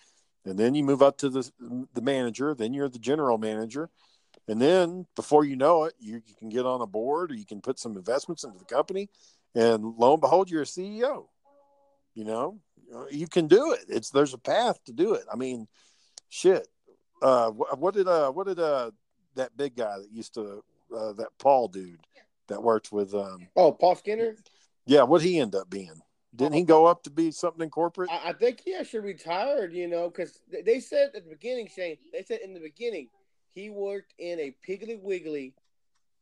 [0.44, 1.50] And then you move up to the,
[1.92, 2.54] the manager.
[2.54, 3.90] Then you're the general manager.
[4.48, 7.46] And then before you know it, you, you can get on a board or you
[7.46, 9.08] can put some investments into the company.
[9.54, 11.26] And lo and behold, you're a CEO.
[12.14, 12.58] You know,
[13.10, 13.84] you can do it.
[13.88, 15.24] It's there's a path to do it.
[15.32, 15.66] I mean,
[16.28, 16.66] shit.
[17.22, 18.90] Uh, what did uh, what did uh,
[19.34, 20.62] that big guy that used to
[20.96, 22.00] uh, that Paul dude
[22.48, 24.36] that worked with um, oh Paul Skinner.
[24.86, 26.02] yeah, what he end up being?
[26.34, 28.10] Didn't he go up to be something in corporate?
[28.10, 29.72] I, I think he actually retired.
[29.72, 31.96] You know, because they, said at the beginning, Shane.
[32.12, 33.08] They said in the beginning
[33.54, 35.54] he worked in a Piggly Wiggly,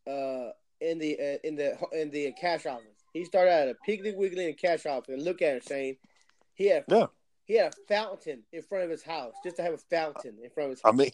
[0.06, 0.50] uh,
[0.80, 2.86] in the uh, in the in the cash office.
[3.12, 5.08] He started at a Piggly Wiggly in a cash office.
[5.08, 5.96] And look at him, Shane.
[6.54, 7.06] He had Yeah.
[7.50, 10.50] He had a fountain in front of his house just to have a fountain in
[10.50, 10.92] front of his house.
[10.92, 11.10] I mean,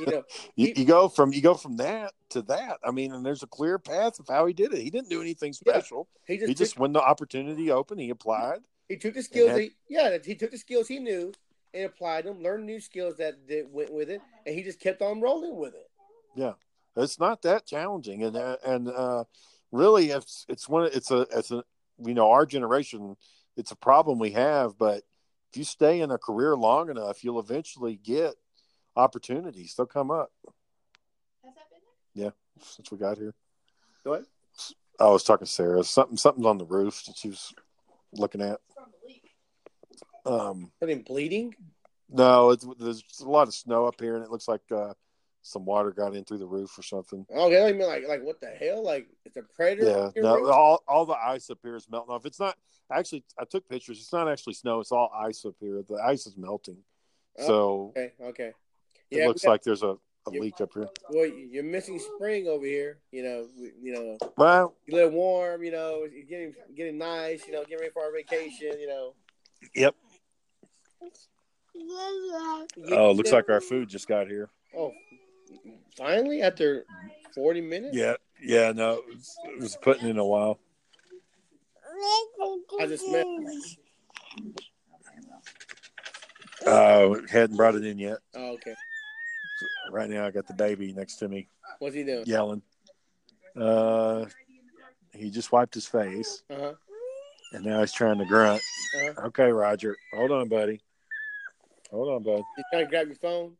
[0.00, 0.24] You know,
[0.56, 2.78] you, you go from you go from that to that.
[2.82, 4.82] I mean, and there's a clear path of how he did it.
[4.82, 6.08] He didn't do anything special.
[6.26, 8.62] he just He just when the opportunity opened, he applied.
[8.88, 9.50] He took the skills.
[9.50, 11.32] had- he, yeah, he took the skills he knew
[11.72, 12.42] and applied them.
[12.42, 15.74] Learned new skills that, that went with it, and he just kept on rolling with
[15.74, 15.88] it.
[16.34, 16.54] Yeah,
[16.96, 19.22] it's not that challenging, and uh, and uh,
[19.70, 20.90] really, it's it's one.
[20.92, 21.62] It's a it's a
[22.04, 23.16] you know our generation.
[23.56, 25.04] It's a problem we have, but
[25.56, 28.34] if you stay in a career long enough, you'll eventually get
[28.94, 29.74] opportunities.
[29.74, 30.30] They'll come up.
[30.44, 31.80] Has that been
[32.14, 32.26] there?
[32.26, 32.30] Yeah,
[32.60, 33.32] since we got here,
[34.04, 34.26] Go ahead.
[35.00, 35.82] I was talking to Sarah.
[35.82, 37.54] Something something's on the roof that she was
[38.12, 38.60] looking at.
[38.74, 39.30] From the leak.
[40.26, 40.70] Um,
[41.06, 41.54] bleeding.
[42.10, 44.92] no, it's, there's a lot of snow up here, and it looks like uh,
[45.46, 47.24] some water got in through the roof or something.
[47.30, 48.82] Oh, okay, I mean, like, like what the hell?
[48.84, 50.10] Like, it's a predator.
[50.16, 50.50] Yeah, no, roof?
[50.52, 52.26] all all the ice up here is melting off.
[52.26, 52.56] It's not
[52.92, 53.24] actually.
[53.38, 53.98] I took pictures.
[54.00, 54.80] It's not actually snow.
[54.80, 55.82] It's all ice up here.
[55.88, 56.78] The ice is melting,
[57.38, 58.52] Oh, so Okay, okay.
[59.10, 60.88] it Yeah, looks got- like there's a, a leak up here.
[61.10, 62.98] well, you're missing spring over here.
[63.12, 63.46] You know,
[63.80, 65.62] you know, Well, a little warm.
[65.62, 67.46] You know, it's getting getting nice.
[67.46, 68.80] You know, getting ready for our vacation.
[68.80, 69.14] You know.
[69.76, 69.94] yep.
[71.74, 74.48] You- Oh, looks like our food just got here.
[74.76, 74.92] Oh,
[75.96, 76.84] finally after
[77.34, 77.96] forty minutes.
[77.96, 78.72] Yeah, yeah.
[78.72, 80.58] No, it was, it was putting in a while.
[82.78, 83.24] I just smell.
[86.66, 88.18] Uh, hadn't brought it in yet.
[88.34, 88.74] Oh, okay.
[89.90, 91.48] Right now, I got the baby next to me
[91.78, 92.24] What's he doing?
[92.26, 92.62] yelling.
[93.58, 94.26] Uh,
[95.14, 96.72] he just wiped his face, Uh huh.
[97.52, 98.62] and now he's trying to grunt.
[98.94, 99.26] Uh-huh.
[99.28, 100.80] Okay, Roger, hold on, buddy.
[101.90, 102.42] Hold on, bud.
[102.58, 103.56] You trying to grab your phone?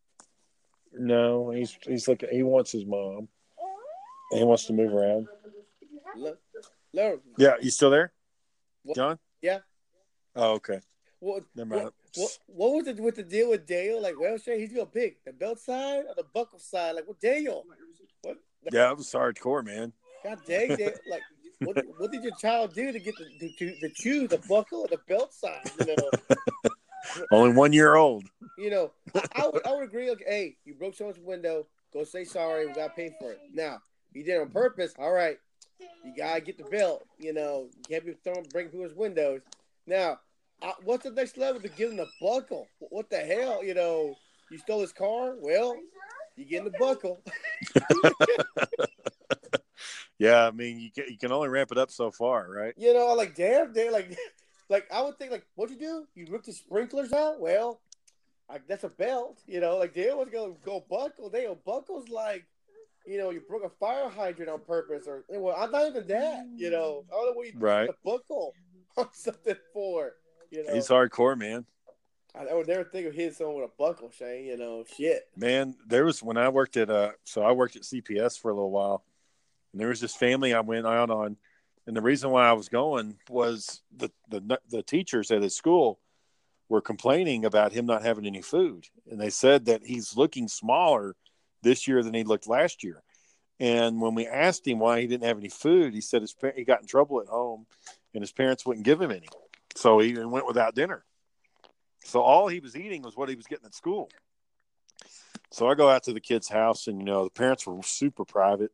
[0.93, 2.29] No, he's he's looking.
[2.31, 3.29] He wants his mom.
[4.33, 5.29] He wants to move around.
[6.17, 6.39] Look,
[6.93, 7.23] look.
[7.39, 8.13] Yeah, you still there,
[8.83, 9.19] What- John?
[9.43, 9.59] Yeah.
[10.35, 10.81] Oh, okay.
[11.21, 11.93] What, Never what, mind.
[12.17, 14.03] what, what was it with the deal with Dale?
[14.03, 16.95] Like, well, Shane, he's gonna pick the belt side or the buckle side.
[16.95, 17.65] Like, what Dale?
[18.23, 18.37] What?
[18.73, 19.93] Yeah, it was hardcore, man.
[20.25, 20.99] God dang it!
[21.11, 21.23] Like,
[21.75, 24.81] what, what did your child do to get the, to, to, to choose the buckle
[24.81, 25.63] or the belt side?
[25.87, 26.71] You know,
[27.33, 28.25] Only one year old.
[28.59, 28.93] You know.
[29.15, 30.09] I, I would, I would agree.
[30.09, 31.67] Like, hey, you broke someone's window.
[31.93, 32.67] Go say sorry.
[32.67, 33.41] We got to pay for it.
[33.55, 33.79] Now,
[34.13, 34.95] you did it on purpose.
[34.99, 35.39] All right,
[35.79, 37.07] you gotta get the belt.
[37.19, 39.43] You know, you can't be throwing breaking people's windows.
[39.87, 40.21] Now,
[40.63, 42.67] uh, what's the next level to give him the buckle?
[42.79, 43.63] What the hell?
[43.63, 44.17] You know,
[44.51, 45.35] you stole his car.
[45.39, 45.77] Well,
[46.37, 47.21] you get in the buckle.
[50.19, 52.75] yeah, I mean, you can you can only ramp it up so far, right?
[52.77, 54.17] You know, like damn, they like,
[54.69, 56.07] like I would think like, what'd you do?
[56.15, 57.41] You ripped the sprinklers out?
[57.41, 57.81] Well,
[58.49, 59.43] I, that's a belt.
[59.47, 61.31] You know, like they was gonna go buckle.
[61.31, 62.47] They buckles like,
[63.07, 66.47] you know, you broke a fire hydrant on purpose, or well, I'm not even that.
[66.55, 67.89] You know, I don't know what you right.
[67.89, 68.55] the buckle
[68.97, 70.13] on something for.
[70.51, 71.67] You know, he's hardcore, man.
[72.39, 74.45] I, would never think of hitting someone with a buckle, Shane.
[74.45, 75.27] You know, shit.
[75.37, 78.55] Man, there was when I worked at uh, so I worked at CPS for a
[78.55, 79.05] little while,
[79.73, 81.37] and there was this family I went out on,
[81.87, 85.99] and the reason why I was going was the the the teachers at his school
[86.69, 91.15] were complaining about him not having any food, and they said that he's looking smaller
[91.63, 93.03] this year than he looked last year.
[93.59, 96.65] And when we asked him why he didn't have any food, he said his he
[96.65, 97.67] got in trouble at home,
[98.15, 99.29] and his parents wouldn't give him any,
[99.75, 101.05] so he went without dinner.
[102.05, 104.09] So all he was eating was what he was getting at school.
[105.51, 108.25] So I go out to the kid's house, and you know the parents were super
[108.25, 108.73] private.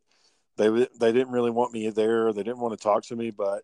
[0.57, 2.33] They they didn't really want me there.
[2.33, 3.63] They didn't want to talk to me, but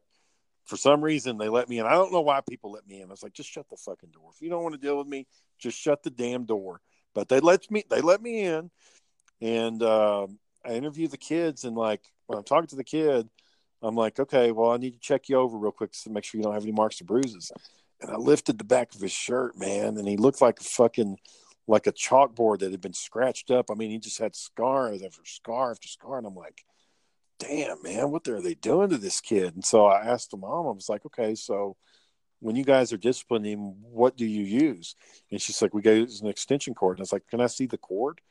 [0.69, 1.85] for some reason they let me in.
[1.85, 3.09] I don't know why people let me in.
[3.09, 4.31] I was like, just shut the fucking door.
[4.33, 6.81] If you don't want to deal with me, just shut the damn door.
[7.13, 8.69] But they let me they let me in,
[9.41, 10.27] and uh,
[10.65, 13.27] I interview the kids, and like when I'm talking to the kid,
[13.81, 16.37] I'm like, okay, well I need to check you over real quick to make sure
[16.39, 17.51] you don't have any marks or bruises
[18.01, 21.17] and I lifted the back of his shirt, man, and he looked like a fucking
[21.67, 23.69] like a chalkboard that had been scratched up.
[23.69, 26.63] I mean, he just had scars after scar after scar, and I'm like,
[27.39, 29.55] damn, man, what are they doing to this kid?
[29.55, 31.75] And so I asked the mom, I was like, okay, so
[32.39, 34.95] when you guys are disciplining what do you use?
[35.31, 36.97] And she's like, we use an extension cord.
[36.97, 38.21] And I was like, can I see the cord?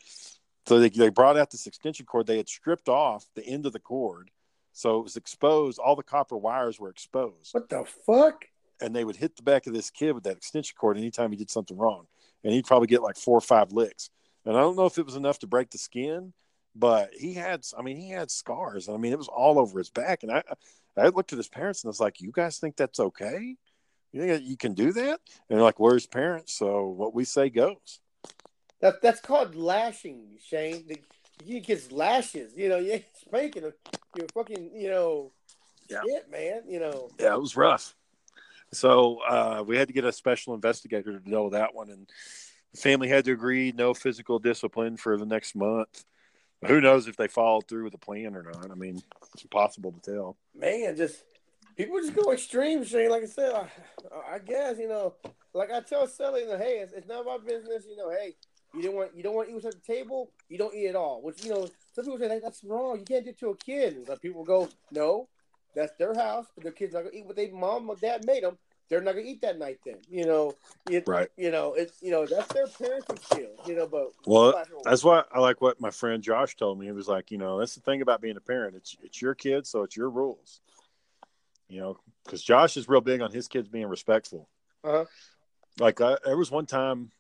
[0.67, 2.27] So they, they brought out this extension cord.
[2.27, 4.31] They had stripped off the end of the cord.
[4.73, 5.79] So it was exposed.
[5.79, 7.53] All the copper wires were exposed.
[7.53, 8.45] What the fuck?
[8.81, 11.37] and they would hit the back of this kid with that extension cord anytime he
[11.37, 12.07] did something wrong.
[12.45, 14.11] And he'd probably get like four or five licks.
[14.45, 16.33] And I don't know if it was enough to break the skin,
[16.79, 18.89] but he had, I mean, he had scars.
[18.89, 20.23] I mean, it was all over his back.
[20.23, 20.43] And I,
[20.97, 23.57] I looked at his parents and I was like, you guys think that's okay?
[24.13, 25.21] You think you can do that?
[25.49, 26.55] And they're like, where's parents?
[26.55, 28.01] So what we say goes.
[28.81, 30.85] That, that's called lashing, Shane.
[30.87, 30.99] The,
[31.45, 33.73] you get lashes, you know, you ain't spanking them.
[34.17, 35.33] You're fucking, you know,
[35.89, 36.01] yeah.
[36.07, 37.11] shit, man, you know.
[37.19, 37.95] Yeah, it was rough.
[38.73, 42.07] So uh, we had to get a special investigator to deal with that one, and
[42.75, 46.05] the family had to agree no physical discipline for the next month.
[46.67, 48.71] Who knows if they followed through with the plan or not?
[48.71, 49.01] I mean,
[49.33, 50.37] it's impossible to tell.
[50.55, 51.23] Man, just
[51.77, 53.11] people just go extreme, Shane.
[53.11, 55.15] Like I said, I, I guess you know,
[55.55, 57.85] like I tell Sally, you know, hey, it's, it's not my business.
[57.89, 58.35] You know, hey,
[58.75, 60.97] you don't want you don't want to eat at the table, you don't eat at
[60.97, 61.23] all.
[61.23, 62.99] Which you know, some people say that's wrong.
[62.99, 64.09] You can't do it to a kid.
[64.09, 65.29] And people go, no,
[65.75, 66.47] that's their house.
[66.57, 68.59] Their kids not gonna eat what they mom or dad made them.
[68.89, 69.79] They're not gonna eat that night.
[69.85, 70.55] Then you know,
[70.91, 71.29] it, right?
[71.37, 73.59] You know, it's you know that's their parenting skills.
[73.67, 76.87] You know, but well, that's why I like what my friend Josh told me.
[76.87, 78.77] He was like, you know, that's the thing about being a parent.
[78.77, 80.61] It's it's your kids, so it's your rules.
[81.69, 84.49] You know, because Josh is real big on his kids being respectful.
[84.83, 85.05] Uh-huh.
[85.79, 87.11] Like I, there was one time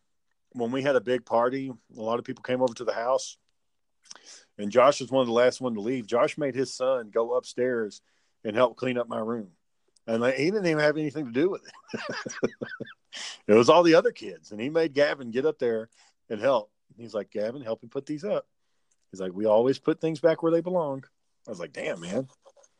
[0.52, 3.36] when we had a big party, a lot of people came over to the house,
[4.56, 6.06] and Josh was one of the last one to leave.
[6.06, 8.00] Josh made his son go upstairs
[8.44, 9.48] and help clean up my room.
[10.08, 12.50] And he didn't even have anything to do with it.
[13.46, 14.52] it was all the other kids.
[14.52, 15.90] And he made Gavin get up there
[16.30, 16.70] and help.
[16.96, 18.46] He's like, Gavin, help him put these up.
[19.12, 21.04] He's like, we always put things back where they belong.
[21.46, 22.26] I was like, damn, man.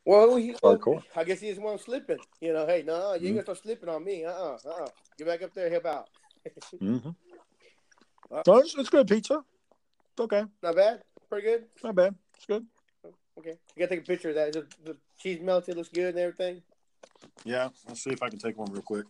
[0.07, 2.17] Well, he, well I guess he just want slipping.
[2.41, 3.33] You know, hey, no, you ain't mm-hmm.
[3.33, 4.25] gonna start slipping on me.
[4.25, 4.89] Uh, uh-uh, uh, uh-uh.
[5.19, 6.09] get back up there, help out.
[6.83, 7.11] mm-hmm.
[8.31, 9.45] Uh, no, it's, it's, good pizza.
[10.13, 10.45] It's okay.
[10.63, 11.03] Not bad.
[11.29, 11.65] Pretty good.
[11.85, 12.15] Not bad.
[12.37, 12.65] It's good.
[13.39, 14.53] Okay, you gotta take a picture of that.
[14.55, 16.63] The, the cheese melted, looks good, and everything.
[17.45, 19.07] Yeah, let's see if I can take one real quick.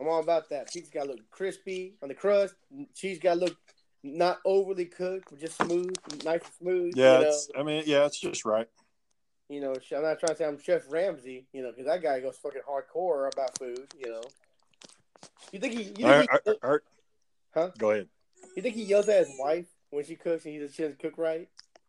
[0.00, 0.70] I'm all about that.
[0.70, 2.54] Cheese got to look crispy on the crust.
[2.94, 3.56] Cheese got to look
[4.02, 6.94] not overly cooked, but just smooth, nice and smooth.
[6.96, 7.38] Yeah, you know?
[7.56, 8.68] I mean, yeah, it's just right.
[9.48, 12.20] You know, I'm not trying to say I'm Chef Ramsay, you know, because that guy
[12.20, 13.86] goes fucking hardcore about food.
[13.98, 14.22] You know,
[15.52, 15.82] you think he?
[15.82, 16.52] You think he
[17.54, 17.70] huh?
[17.76, 18.08] Go ahead.
[18.56, 21.48] You think he yells at his wife when she cooks and he doesn't cook right?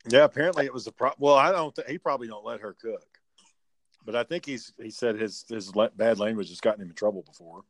[0.09, 1.17] Yeah, apparently it was a problem.
[1.19, 1.73] Well, I don't.
[1.73, 3.01] Th- he probably don't let her cook.
[4.05, 7.23] But I think he's he said his his bad language has gotten him in trouble
[7.23, 7.63] before.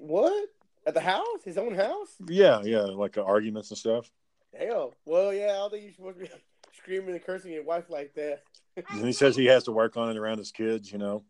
[0.00, 0.48] What
[0.86, 1.44] at the house?
[1.44, 2.14] His own house?
[2.26, 4.10] Yeah, yeah, like uh, arguments and stuff.
[4.58, 6.30] Hell, well, yeah, I don't think you're supposed to be
[6.76, 8.42] screaming and cursing your wife like that.
[8.90, 10.90] and he says he has to work on it around his kids.
[10.90, 11.24] You know,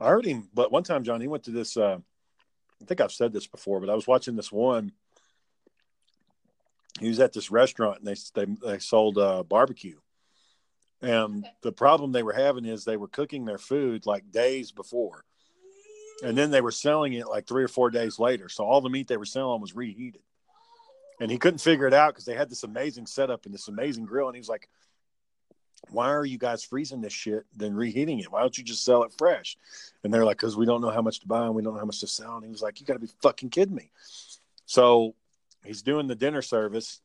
[0.00, 1.76] I heard him, but one time, John, he went to this.
[1.76, 1.98] Uh,
[2.80, 4.92] I think I've said this before, but I was watching this one.
[7.00, 9.98] He was at this restaurant and they they, they sold uh, barbecue,
[11.02, 11.52] and okay.
[11.62, 15.24] the problem they were having is they were cooking their food like days before.
[16.24, 18.48] And then they were selling it like three or four days later.
[18.48, 20.22] So all the meat they were selling was reheated.
[21.20, 24.04] and he couldn't figure it out because they had this amazing setup and this amazing
[24.04, 24.68] grill, and he was like,
[25.90, 28.30] "Why are you guys freezing this shit then reheating it?
[28.30, 29.56] Why don't you just sell it fresh?"
[30.02, 31.80] And they're like, "Because we don't know how much to buy and we don't know
[31.80, 33.90] how much to sell." And he was like, "You got to be fucking kidding me!"
[34.66, 35.14] So
[35.64, 37.00] he's doing the dinner service,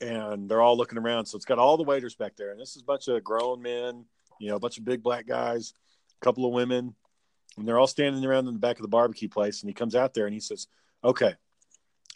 [0.00, 1.26] and they're all looking around.
[1.26, 3.62] So it's got all the waiters back there, and this is a bunch of grown
[3.62, 4.04] men,
[4.38, 5.72] you know, a bunch of big black guys,
[6.20, 6.94] a couple of women,
[7.56, 9.62] and they're all standing around in the back of the barbecue place.
[9.62, 10.66] And he comes out there and he says,
[11.02, 11.34] "Okay."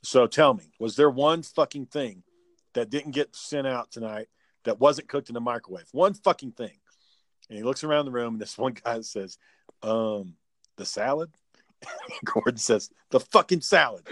[0.03, 2.23] So tell me, was there one fucking thing
[2.75, 4.29] that didn't get sent out tonight
[4.65, 5.89] that wasn't cooked in the microwave?
[5.93, 6.79] One fucking thing.
[7.49, 9.39] And he looks around the room, and this one guy says,
[9.83, 10.37] um,
[10.77, 11.31] the salad?
[12.25, 14.07] Gordon says, the fucking salad.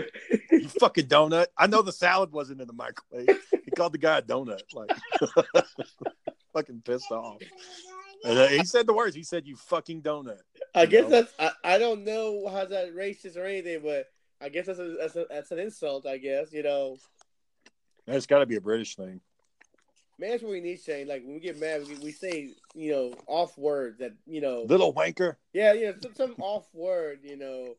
[0.50, 1.46] You fucking donut.
[1.56, 3.28] I know the salad wasn't in the microwave.
[3.64, 4.62] He called the guy a donut.
[4.72, 4.90] Like,
[6.52, 7.40] fucking pissed off.
[8.24, 9.14] And uh, he said the words.
[9.14, 10.40] He said, you fucking donut.
[10.74, 11.10] I You guess know?
[11.10, 14.06] that's I, I don't know how that racist or anything, but
[14.40, 16.06] I guess that's a, that's, a, that's an insult.
[16.06, 16.96] I guess you know,
[18.06, 19.20] That's got to be a British thing.
[20.18, 21.08] Man, that's what we need, Shane.
[21.08, 24.64] Like when we get mad, we, we say you know off words that you know,
[24.68, 25.36] Little wanker.
[25.52, 27.74] yeah, yeah, some, some off word, you know,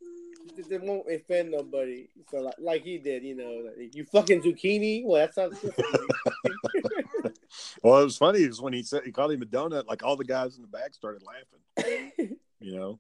[0.70, 2.08] that won't offend nobody.
[2.30, 5.04] So like, like he did, you know, like, you fucking zucchini.
[5.06, 5.64] Well, that sounds.
[7.82, 10.16] Well, it was funny is when he said he called him a donut, like all
[10.16, 12.38] the guys in the back started laughing.
[12.62, 13.00] You know,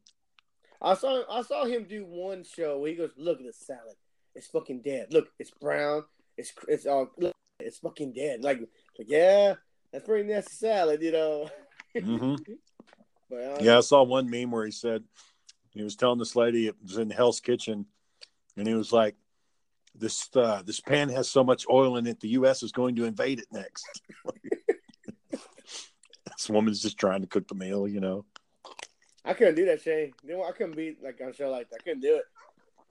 [0.81, 3.97] I saw I saw him do one show where he goes, "Look at the salad.
[4.33, 5.07] It's fucking dead.
[5.11, 6.05] Look, it's brown.
[6.37, 8.61] It's it's all look, it's fucking dead." Like,
[9.00, 9.56] like yeah,
[9.91, 11.50] that's pretty nasty salad, you know.
[11.97, 12.36] hmm
[13.30, 15.04] But uh, yeah, I saw one meme where he said
[15.72, 17.86] he was telling this lady it was in Hell's Kitchen,
[18.58, 19.16] and he was like,
[19.95, 22.62] "This uh, this pan has so much oil in it, the U.S.
[22.62, 24.02] is going to invade it next."
[25.32, 28.26] this woman's just trying to cook the meal, you know.
[29.24, 30.12] I couldn't do that, Shane.
[30.24, 31.82] You know, I couldn't be like on a show like that.
[31.82, 32.24] I couldn't do it.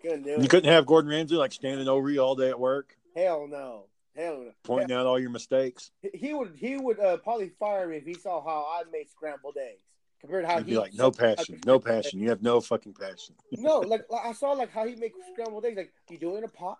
[0.02, 0.50] Couldn't do You it.
[0.50, 3.84] couldn't have Gordon Ramsay like standing over you all day at work, Hell no.
[4.18, 4.52] Hell no.
[4.64, 5.92] pointing out all your mistakes.
[6.12, 9.56] He- would he would uh, probably fire me if he saw how I made scrambled
[9.56, 9.84] eggs
[10.20, 12.18] compared to how He'd he be like, "No passion, no passion.
[12.18, 15.64] You have no fucking passion." No, like, like I saw like how he make scrambled
[15.64, 15.76] eggs.
[15.76, 16.78] Like you do it in a pot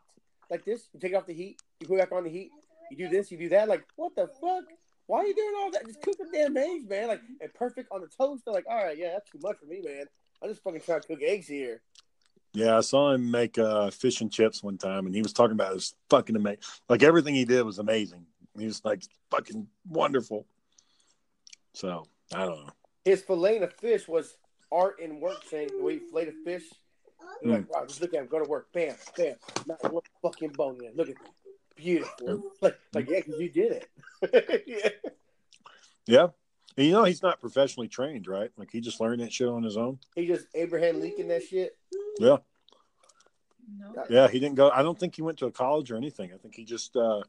[0.51, 0.89] like this.
[0.93, 1.63] You take off the heat.
[1.81, 2.51] You put it back on the heat.
[2.91, 3.31] You do this.
[3.31, 3.69] You do that.
[3.69, 4.65] Like what the fuck?
[5.07, 5.87] Why are you doing all that?
[5.87, 7.07] Just cook the damn eggs, man.
[7.07, 8.45] Like and perfect on the toast.
[8.45, 10.07] They're like, all right, yeah, that's too much for me, man.
[10.43, 11.83] I'm just fucking trying to cook eggs here.
[12.59, 15.53] Yeah, I saw him make uh, fish and chips one time, and he was talking
[15.53, 16.59] about it was fucking amazing.
[16.89, 18.27] Like everything he did was amazing.
[18.59, 20.45] He was like fucking wonderful.
[21.73, 22.73] So I don't know.
[23.05, 24.37] His filleting of fish was
[24.73, 25.69] art and work, Shane.
[25.75, 26.65] Way he filleted fish.
[27.45, 28.27] You're like, wow, just look at him.
[28.27, 28.73] Go to work.
[28.73, 29.37] Bam, bam.
[29.65, 30.97] Not one fucking bone in.
[30.97, 31.31] Look at that.
[31.77, 32.43] Beautiful.
[32.61, 33.85] Like, like yeah, because you did
[34.23, 34.65] it.
[34.67, 35.11] yeah.
[36.09, 36.27] Yeah,
[36.79, 38.51] and you know he's not professionally trained, right?
[38.57, 39.99] Like he just learned that shit on his own.
[40.15, 41.77] He just Abraham Lincoln that shit.
[42.19, 42.37] Yeah,
[43.79, 44.05] No.
[44.09, 44.29] yeah.
[44.29, 44.71] He didn't go.
[44.71, 46.31] I don't think he went to a college or anything.
[46.33, 47.23] I think he just uh,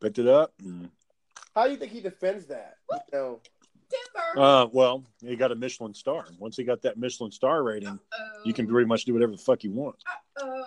[0.00, 0.52] picked it up.
[0.62, 0.90] And,
[1.54, 2.76] How do you think he defends that?
[2.90, 3.40] You know,
[4.34, 4.40] Timber.
[4.44, 6.26] uh, well, he got a Michelin star.
[6.38, 7.98] Once he got that Michelin star rating,
[8.44, 9.96] you can pretty much do whatever the fuck you want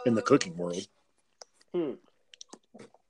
[0.05, 0.88] in the cooking world.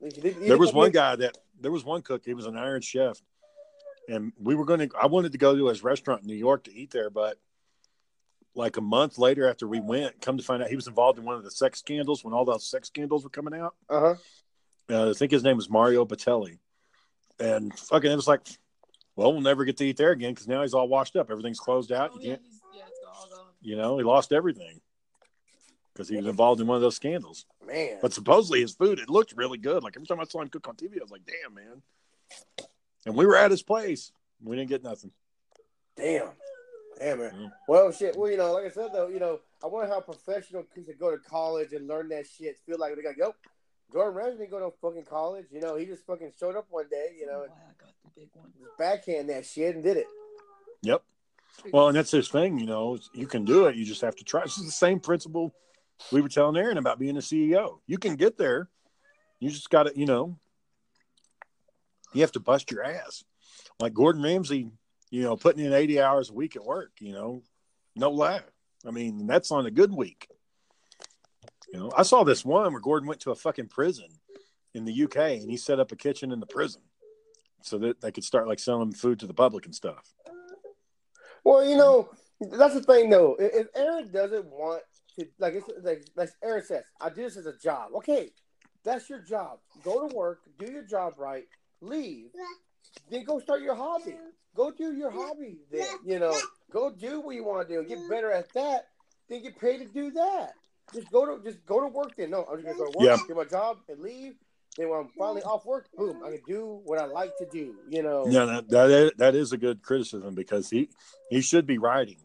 [0.00, 2.22] There was one guy that there was one cook.
[2.24, 3.20] He was an Iron Chef,
[4.08, 4.90] and we were going to.
[5.00, 7.38] I wanted to go to his restaurant in New York to eat there, but
[8.54, 11.24] like a month later, after we went, come to find out he was involved in
[11.24, 13.74] one of the sex scandals when all those sex scandals were coming out.
[13.88, 14.14] Uh huh.
[14.90, 16.58] Uh, I think his name was Mario Batali,
[17.38, 18.40] and fucking it was like,
[19.16, 21.30] well, we'll never get to eat there again because now he's all washed up.
[21.30, 22.12] Everything's closed out.
[22.14, 23.46] Oh, You yeah, can't, yeah, it's all gone.
[23.60, 24.80] you know, he lost everything
[25.92, 27.44] because he was involved in one of those scandals.
[27.66, 27.98] Man.
[28.00, 29.82] But supposedly his food, it looked really good.
[29.82, 31.82] Like every time I saw him cook on TV, I was like, damn, man.
[33.08, 34.12] And we were at his place.
[34.44, 35.10] We didn't get nothing.
[35.96, 36.28] Damn.
[36.98, 37.30] Damn man.
[37.32, 37.52] Mm.
[37.66, 38.14] Well, shit.
[38.18, 41.00] Well, you know, like I said though, you know, I wonder how professional cooks that
[41.00, 42.94] go to college and learn that shit feel like.
[42.96, 43.34] They got, yo,
[43.90, 45.46] Jordan Ramsay didn't go to fucking college.
[45.50, 47.16] You know, he just fucking showed up one day.
[47.18, 48.52] You know, Oh, I got the big one.
[48.78, 50.06] backhand that shit and did it.
[50.82, 51.02] Yep.
[51.72, 52.98] Well, and that's his thing, you know.
[53.14, 53.74] You can do it.
[53.74, 54.42] You just have to try.
[54.42, 55.54] This is the same principle
[56.12, 57.78] we were telling Aaron about being a CEO.
[57.86, 58.68] You can get there.
[59.40, 60.36] You just got to, you know,
[62.12, 63.24] you have to bust your ass.
[63.80, 64.70] Like Gordon Ramsay,
[65.10, 67.42] you know, putting in 80 hours a week at work, you know,
[67.96, 68.40] no lie.
[68.86, 70.28] I mean, that's on a good week.
[71.72, 74.08] You know, I saw this one where Gordon went to a fucking prison
[74.74, 76.82] in the UK and he set up a kitchen in the prison
[77.62, 80.14] so that they could start like selling food to the public and stuff.
[81.44, 83.36] Well, you know, that's the thing though.
[83.38, 84.82] If Aaron doesn't want
[85.18, 87.90] to, like, it's like, like Aaron says, I do this as a job.
[87.96, 88.30] Okay,
[88.84, 89.58] that's your job.
[89.82, 91.44] Go to work, do your job right,
[91.80, 92.26] leave,
[93.10, 94.16] then go start your hobby.
[94.54, 95.58] Go do your hobby.
[95.70, 96.36] Then you know,
[96.72, 97.88] go do what you want to do.
[97.88, 98.88] Get better at that.
[99.28, 100.52] Then get paid to do that.
[100.94, 102.16] Just go to just go to work.
[102.16, 103.16] Then no, I'm just gonna go to work, Yeah.
[103.28, 104.34] do my job, and leave.
[104.76, 107.76] Then when I'm finally off work, boom, I can do what I like to do.
[107.88, 108.26] You know.
[108.28, 110.88] Yeah, that, that is, that is a good criticism because he
[111.30, 112.16] he should be writing.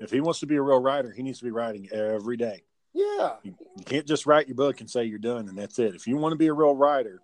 [0.00, 2.62] If he wants to be a real writer, he needs to be writing every day.
[2.94, 3.36] Yeah.
[3.42, 5.94] You, you can't just write your book and say you're done and that's it.
[5.94, 7.20] If you want to be a real writer,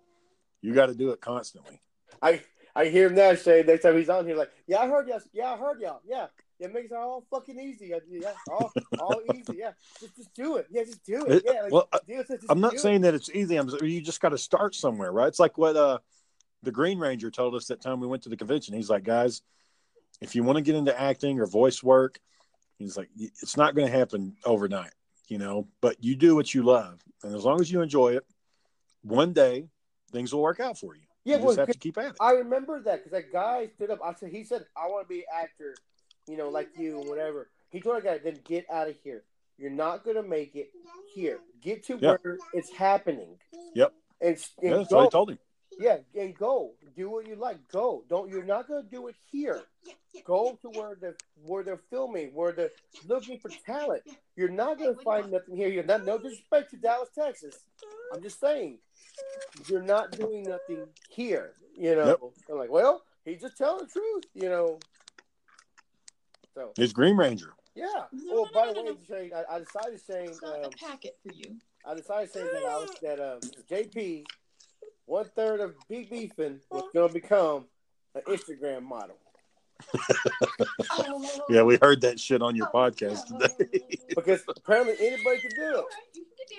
[0.65, 1.79] you got to do it constantly.
[2.21, 2.41] I
[2.75, 5.21] I hear him now say next time he's on here like, yeah, I heard y'all.
[5.31, 6.01] Yeah, I heard y'all.
[6.05, 6.27] Yeah.
[6.57, 7.93] It makes it all fucking easy.
[8.07, 9.57] Yeah, all, all easy.
[9.57, 10.67] Yeah, just, just do it.
[10.71, 11.43] Yeah, just do it.
[11.45, 12.79] Yeah, like, well, do it, I'm not do it.
[12.79, 13.57] saying that it's easy.
[13.57, 15.27] I'm you just got to start somewhere, right?
[15.27, 15.97] It's like what uh
[16.63, 18.73] the Green Ranger told us that time we went to the convention.
[18.73, 19.41] He's like, guys,
[20.21, 22.19] if you want to get into acting or voice work,
[22.79, 24.93] he's like, it's not going to happen overnight,
[25.27, 25.67] you know.
[25.81, 28.25] But you do what you love, and as long as you enjoy it,
[29.01, 29.67] one day
[30.11, 31.01] things will work out for you.
[31.23, 32.15] Yeah, you well, just have to keep at it.
[32.21, 33.99] I remember that because that guy stood up.
[34.03, 35.75] I said, he said, I want to be an actor,
[36.27, 37.49] you know, like you, and whatever.
[37.71, 39.23] He told the guy, then get out of here.
[39.57, 40.69] You're not gonna make it
[41.13, 41.39] here.
[41.61, 42.19] Get to Yep.
[42.23, 43.37] where it's happening.
[43.73, 43.93] Yep.
[44.21, 44.97] And, and Yeah, that's go.
[44.97, 45.39] what I told him.
[45.79, 46.73] Yeah, and go.
[46.95, 47.57] Do what you like.
[47.69, 48.03] Go.
[48.07, 48.29] Don't.
[48.29, 49.61] You're not gonna do it here.
[50.23, 52.71] Go to where the where they're filming, where they're
[53.07, 54.03] looking for talent.
[54.35, 55.67] You're not gonna find nothing here.
[55.67, 56.05] You're not.
[56.05, 57.57] No disrespect to Dallas, Texas.
[58.13, 58.79] I'm just saying,
[59.67, 61.53] you're not doing nothing here.
[61.77, 62.05] You know.
[62.05, 62.19] Yep.
[62.51, 64.23] I'm like, well, he's just telling the truth.
[64.33, 64.79] You know.
[66.53, 67.53] So It's Green Ranger.
[67.75, 67.85] yeah.
[68.13, 70.59] No, well, no, by no, the no, way, Shane, I, I decided saying It's not
[70.59, 71.57] um, a packet for you.
[71.85, 73.39] I decided saying that I was that um,
[73.69, 74.23] JP,
[75.05, 77.65] one third of Big Beefin was going to become
[78.15, 79.17] an Instagram model
[80.91, 81.41] Oh.
[81.49, 83.99] Yeah, we heard that shit on your podcast today.
[84.15, 85.85] because apparently anybody can do it.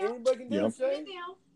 [0.00, 0.36] You can get down.
[0.36, 0.66] Anybody can do Yeah.
[0.66, 1.06] it, Shane.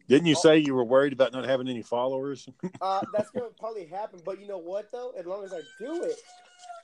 [0.09, 2.49] Didn't you say you were worried about not having any followers?
[2.83, 4.21] Uh, that's going to probably happen.
[4.25, 5.13] But you know what though?
[5.19, 6.17] As long as I do it,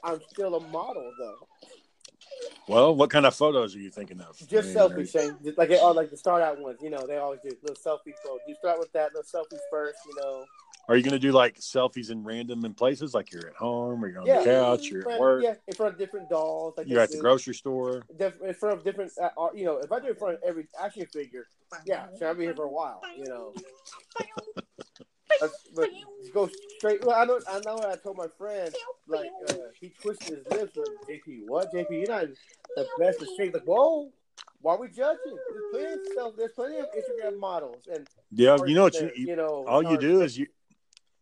[0.04, 1.48] I'm still a model though.
[2.68, 4.36] Well, what kind of photos are you thinking of?
[4.46, 5.36] Just I mean, selfies, Shane.
[5.42, 6.78] Just like or like the start out ones.
[6.82, 8.40] You know, they always do little selfie photos.
[8.46, 9.98] You start with that little selfies first.
[10.06, 10.44] You know.
[10.88, 14.04] Are you going to do like selfies in random in places, like you're at home,
[14.04, 14.38] or you're on Yeah.
[14.40, 16.74] the couch, you're In at front- work, Yeah, in front of different dolls.
[16.76, 18.02] Like you're they at the grocery store?
[18.16, 20.34] Diff- in front of different, uh, uh, you know, if I do it in front
[20.36, 21.46] of every action figure,
[21.84, 23.52] yeah, so I'll be here for a while, you know.
[25.74, 25.90] But
[26.22, 27.04] just go straight.
[27.04, 27.74] Well, I know, I know.
[27.74, 28.74] What I told my friend,
[29.06, 30.76] like, uh, he twisted his lips.
[30.76, 30.86] Like,
[31.26, 31.70] JP, what?
[31.74, 32.26] JP, you're not
[32.76, 33.52] the best of shape.
[33.52, 34.08] Like, whoa,
[34.62, 35.36] why are we judging?
[35.52, 36.32] There's plenty of stuff.
[36.38, 39.82] There's plenty of Instagram models, and Yeah, you know what you, there, you know, all
[39.82, 40.46] you do is you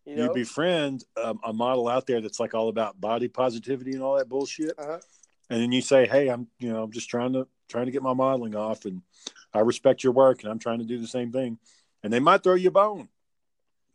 [0.05, 3.91] you you know, befriend um, a model out there that's like all about body positivity
[3.93, 4.99] and all that bullshit, uh-huh.
[5.49, 8.03] and then you say, "Hey, I'm you know I'm just trying to trying to get
[8.03, 9.01] my modeling off, and
[9.53, 11.57] I respect your work, and I'm trying to do the same thing,"
[12.03, 13.09] and they might throw you a bone.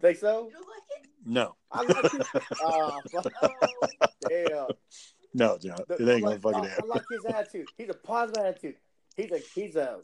[0.00, 0.50] think so.
[0.50, 1.10] You like it?
[1.24, 2.26] No, I like it.
[3.10, 4.12] Fuck.
[4.28, 4.66] damn.
[5.34, 7.68] no, John, The- it ain't gonna like, fucking I, I like his attitude.
[7.76, 8.76] He's a positive attitude.
[9.16, 10.00] He's a he's a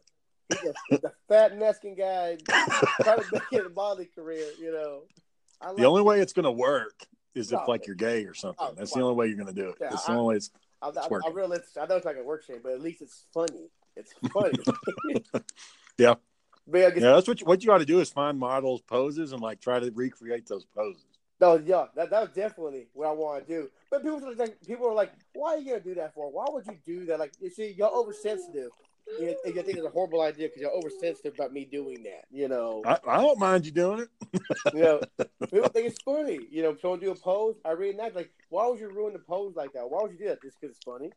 [0.51, 2.37] he's a, he's a fat Mexican guy
[3.03, 4.47] trying to make it a modeling career.
[4.61, 5.26] You know, I like
[5.77, 8.67] The only way it's gonna work is if like you're gay or something.
[8.71, 9.77] Oh, That's the only way you're gonna do it.
[9.81, 10.37] Yeah, it's the I- only way.
[10.37, 10.51] It's,
[10.83, 11.35] I, it's I, I working.
[11.35, 13.71] realize I know it's not gonna work, Shane, but at least it's funny.
[13.97, 14.53] It's funny.
[15.99, 16.15] Yeah.
[16.75, 19.33] I guess, yeah, that's what you, what you ought to do is find models poses
[19.33, 21.05] and like try to recreate those poses.
[21.41, 23.71] No, yeah, that that was definitely what I want to do.
[23.91, 26.31] But people are like, people are like, why are you gonna do that for?
[26.31, 27.19] Why would you do that?
[27.19, 28.71] Like, you see, you're oversensitive.
[29.19, 32.25] You, you think it's a horrible idea because you're oversensitive about me doing that.
[32.31, 34.41] You know, I, I don't mind you doing it.
[34.75, 35.01] you know,
[35.51, 36.41] people think it's funny.
[36.51, 38.17] You know, someone do a pose, I reenact.
[38.17, 39.89] Like, why would you ruin the pose like that?
[39.89, 40.43] Why would you do that?
[40.43, 41.11] Just because it's funny?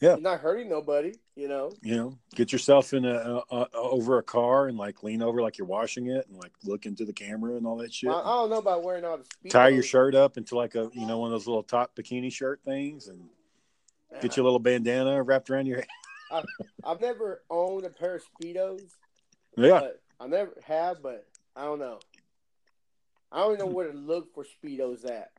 [0.00, 0.10] Yeah.
[0.10, 1.12] you're not hurting nobody.
[1.34, 5.02] You know, You know, get yourself in a, a, a over a car and like
[5.02, 7.92] lean over like you're washing it and like look into the camera and all that
[7.92, 8.10] shit.
[8.10, 9.50] I, I don't know about wearing all the.
[9.50, 12.32] Tie your shirt up into like a you know one of those little top bikini
[12.32, 13.28] shirt things and
[14.20, 15.86] get your little bandana wrapped around your head.
[16.84, 18.82] I've never owned a pair of speedos.
[19.56, 21.26] Yeah, But I never have, but
[21.56, 21.98] I don't know.
[23.32, 25.30] I don't know where to look for speedos at.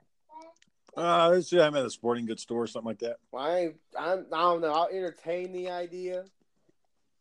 [0.98, 3.18] uh, yeah, I'm at a sporting goods store or something like that.
[3.32, 4.72] Well, I ain't, I'm, I don't know.
[4.74, 6.26] I'll entertain the idea.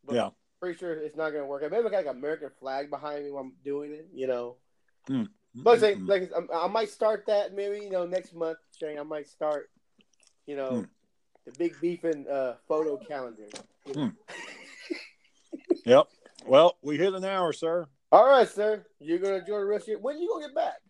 [0.05, 0.25] But Yeah.
[0.27, 1.61] I'm pretty sure it's not gonna work.
[1.63, 4.09] Maybe I got like an American flag behind me while I'm doing it.
[4.13, 4.57] You know.
[5.55, 6.07] But say, Mm-mm.
[6.07, 8.57] like I, I might start that maybe you know next month.
[8.79, 9.69] Shane, I might start.
[10.45, 10.83] You know, Hmm.
[11.45, 13.47] The big beefing uh, photo calendar.
[15.85, 16.07] Yep.
[16.45, 17.87] Well, we hit an hour, sir.
[18.11, 18.85] All right, sir.
[18.99, 19.99] You're gonna enjoy the rest of your.
[19.99, 20.81] When you gonna get back?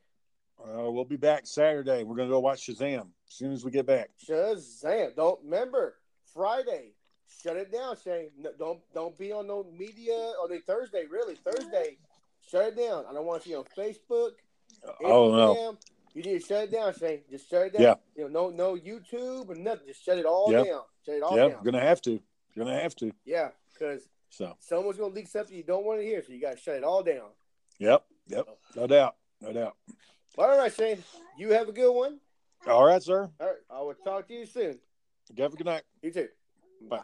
[0.61, 2.03] Uh, we'll be back Saturday.
[2.03, 4.09] We're gonna go watch Shazam as soon as we get back.
[4.27, 5.15] Shazam!
[5.15, 5.95] Don't remember
[6.33, 6.93] Friday.
[7.41, 8.31] Shut it down, Shane.
[8.37, 11.05] No, don't don't be on no media on the Thursday.
[11.09, 11.97] Really, Thursday.
[12.49, 13.05] Shut it down.
[13.09, 14.31] I don't want to see you on Facebook.
[15.03, 15.77] Oh no.
[16.13, 17.21] You need to shut it down, Shane.
[17.29, 17.81] Just shut it down.
[17.81, 17.95] Yeah.
[18.15, 19.87] You know, no no YouTube or nothing.
[19.87, 20.65] Just shut it all Yep.
[20.65, 20.81] down.
[21.05, 21.57] Shut it all Yeah, down.
[21.63, 22.19] we're gonna have to.
[22.55, 23.11] You're gonna have to.
[23.25, 26.57] Yeah, because So someone's gonna leak something you don't want to hear, so you gotta
[26.57, 27.29] shut it all down.
[27.79, 29.75] Yep, yep, no doubt, no doubt.
[30.37, 31.03] All right, Shane.
[31.37, 32.19] You have a good one.
[32.67, 33.29] All right, sir.
[33.39, 33.55] All right.
[33.69, 34.79] I will talk to you soon.
[35.37, 35.83] Have a good night.
[36.01, 36.27] You too.
[36.89, 37.03] Bye.